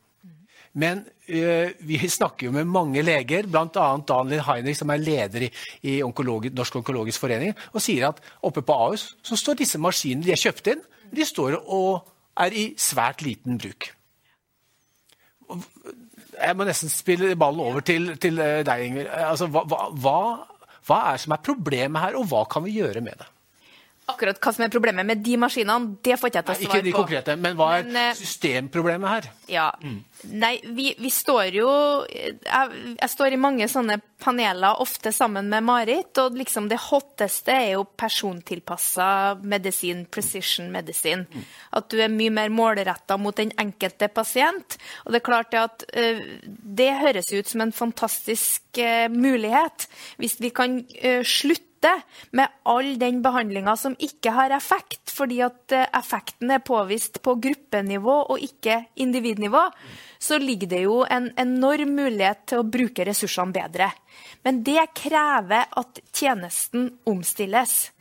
[0.74, 3.68] Men uh, vi snakker jo med mange leger, bl.a.
[4.10, 5.50] Daniel Heinrich, som er leder i,
[5.86, 10.26] i onkologi, Norsk onkologisk forening, og sier at oppe på Ahus så står disse maskinene
[10.26, 10.82] de har kjøpt inn,
[11.14, 12.10] de står og
[12.42, 13.92] er i svært liten bruk.
[16.44, 19.12] Jeg må nesten spille ballen over til, til deg, Ingvild.
[19.16, 19.64] Altså, hva,
[20.04, 20.18] hva,
[20.88, 23.30] hva er som er problemet her, og hva kan vi gjøre med det?
[24.12, 26.68] Akkurat hva som er problemet med de maskinene, det får ikke jeg til å svare
[26.68, 26.76] på.
[26.76, 29.30] Ikke de konkrete, men hva er men, eh, systemproblemet her?
[29.48, 30.02] Ja, mm.
[30.40, 31.70] Nei, vi, vi, står jo
[32.08, 36.12] jeg, jeg, står i mange sånne paneler, ofte sammen med Marit.
[36.20, 39.08] Og liksom det hotteste er jo persontilpassa
[39.40, 41.26] medisin, precision medisin.
[41.28, 41.48] Mm.
[41.80, 44.80] At du er mye mer målretta mot den enkelte pasient.
[45.04, 49.88] Og det er klart at uh, det høres ut som en fantastisk uh, mulighet.
[50.20, 51.24] Hvis vi kan uh,
[51.84, 57.22] slutte med all den behandlinga som ikke har effekt, fordi at eh, effekten er påvist
[57.22, 59.70] på gruppenivå og ikke individnivå,
[60.20, 63.92] så ligger det jo en enorm mulighet til å bruke ressursene bedre.
[64.44, 67.92] Men det krever at tjenesten omstilles.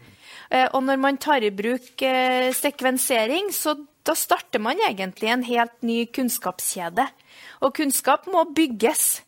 [0.51, 5.45] Eh, og når man tar i bruk eh, sekvensering, så da starter man egentlig en
[5.47, 7.07] helt ny kunnskapskjede.
[7.63, 9.23] Og kunnskap må bygges.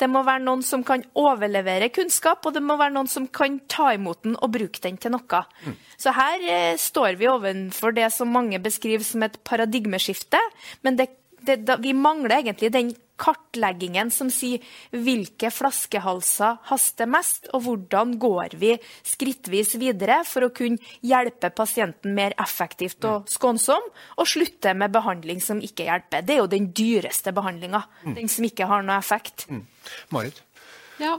[0.00, 3.58] Det må være noen som kan overlevere kunnskap, og det må være noen som kan
[3.72, 5.42] ta imot den og bruke den til noe.
[5.64, 5.76] Mm.
[6.00, 10.40] Så her eh, står vi overfor det som mange beskriver som et paradigmeskifte.
[10.84, 11.10] Men det,
[11.46, 18.16] det, da, vi mangler egentlig den kartleggingen som sier hvilke flaskehalser haster mest, og hvordan
[18.20, 18.74] går vi
[19.06, 23.90] skrittvis videre for å kunne hjelpe pasienten mer effektivt og skånsom,
[24.20, 26.26] og slutte med behandling som ikke hjelper.
[26.26, 28.18] Det er jo den dyreste behandlinga, mm.
[28.20, 29.48] den som ikke har noe effekt.
[29.48, 29.64] Mm.
[30.12, 30.45] Marit?
[30.96, 31.12] Ja,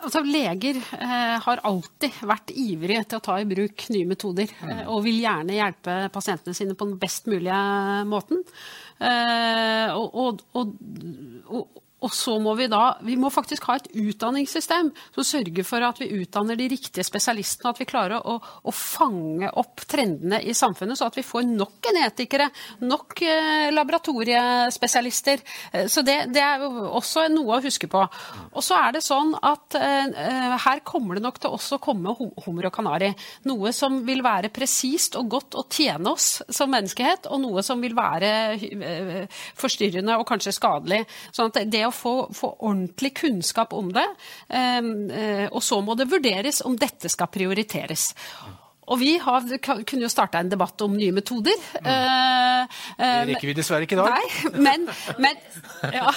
[0.00, 4.52] altså Leger eh, har alltid vært ivrige til å ta i bruk nye metoder.
[4.62, 4.70] Mm.
[4.72, 7.58] Eh, og vil gjerne hjelpe pasientene sine på den best mulige
[8.08, 8.40] måten.
[9.00, 10.72] Eh, og, og,
[11.52, 15.84] og, og så må vi da Vi må faktisk ha et utdanningssystem som sørger for
[15.84, 17.72] at vi utdanner de riktige spesialistene.
[17.72, 21.78] At vi klarer å, å fange opp trendene i samfunnet, så at vi får nok
[21.84, 22.48] genetikere,
[22.86, 25.42] nok eh, laboratoriespesialister.
[25.72, 28.02] Eh, så det, det, er jo også noe å huske på.
[28.54, 32.14] Og så er det sånn at eh, her kommer det nok til også å komme
[32.16, 33.12] hummer og kanari.
[33.48, 37.82] Noe som vil være presist og godt å tjene oss som menneskehet, og noe som
[37.82, 41.02] vil være eh, forstyrrende og kanskje skadelig.
[41.34, 44.06] Sånn at det å få, få ordentlig kunnskap om det.
[44.48, 48.10] Ehm, eh, og så må det vurderes om dette skal prioriteres.
[48.90, 51.54] Og vi har, kunne jo starta en debatt om nye metoder.
[51.78, 51.86] Mm.
[51.86, 54.16] Uh, det rekker vi dessverre ikke i dag.
[54.16, 54.88] Nei, men,
[55.22, 55.38] men
[55.94, 56.10] ja,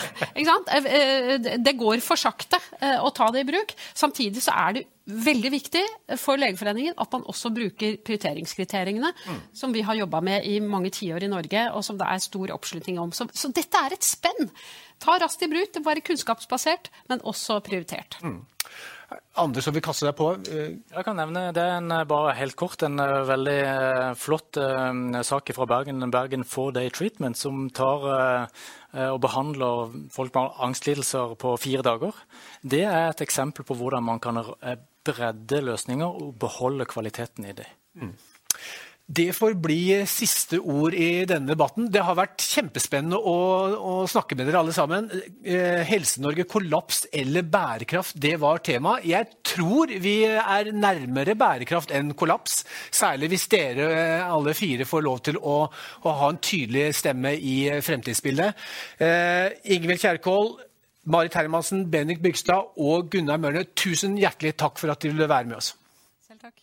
[1.61, 3.76] det går for sakte å ta det i bruk.
[3.93, 5.82] Samtidig så er det veldig viktig
[6.19, 9.41] for Legeforeningen at man også bruker prioriteringskriteriene, mm.
[9.55, 12.55] som vi har jobba med i mange tiår i Norge, og som det er stor
[12.55, 13.11] oppslutning om.
[13.15, 14.51] Så, så dette er et spenn
[15.04, 15.72] ta raskt i bruk.
[15.74, 18.20] Det må være kunnskapsbasert, men også prioritert.
[18.24, 18.41] Mm.
[19.38, 20.30] Andre som vil kaste deg på?
[20.49, 24.14] Eh, Jeg kan nevne det er en, eh, bare helt kort, en uh, veldig uh,
[24.18, 28.49] flott uh, sak fra Bergen, Bergen Four Day Treatment, som tar
[28.93, 32.14] og behandler folk med angstlidelser på fire dager.
[32.62, 34.38] Det er et eksempel på hvordan man kan
[35.04, 37.72] bredde løsninger og beholde kvaliteten i dem.
[37.97, 38.12] Mm.
[39.14, 41.91] Det får bli siste ord i denne debatten.
[41.91, 43.36] Det har vært kjempespennende å,
[43.76, 45.09] å snakke med dere alle sammen.
[45.43, 48.99] Eh, Helse-Norge kollaps eller bærekraft, det var tema.
[49.05, 52.64] Jeg tror vi er nærmere bærekraft enn kollaps.
[52.95, 57.32] Særlig hvis dere eh, alle fire får lov til å, å ha en tydelig stemme
[57.36, 58.66] i fremtidsbildet.
[59.03, 60.55] Eh, Ingvild Kjerkol,
[61.11, 65.49] Marit Hermansen, Bendik Bygstad og Gunnar Mørne, tusen hjertelig takk for at dere ville være
[65.51, 65.70] med oss.
[66.24, 66.57] Selv takk.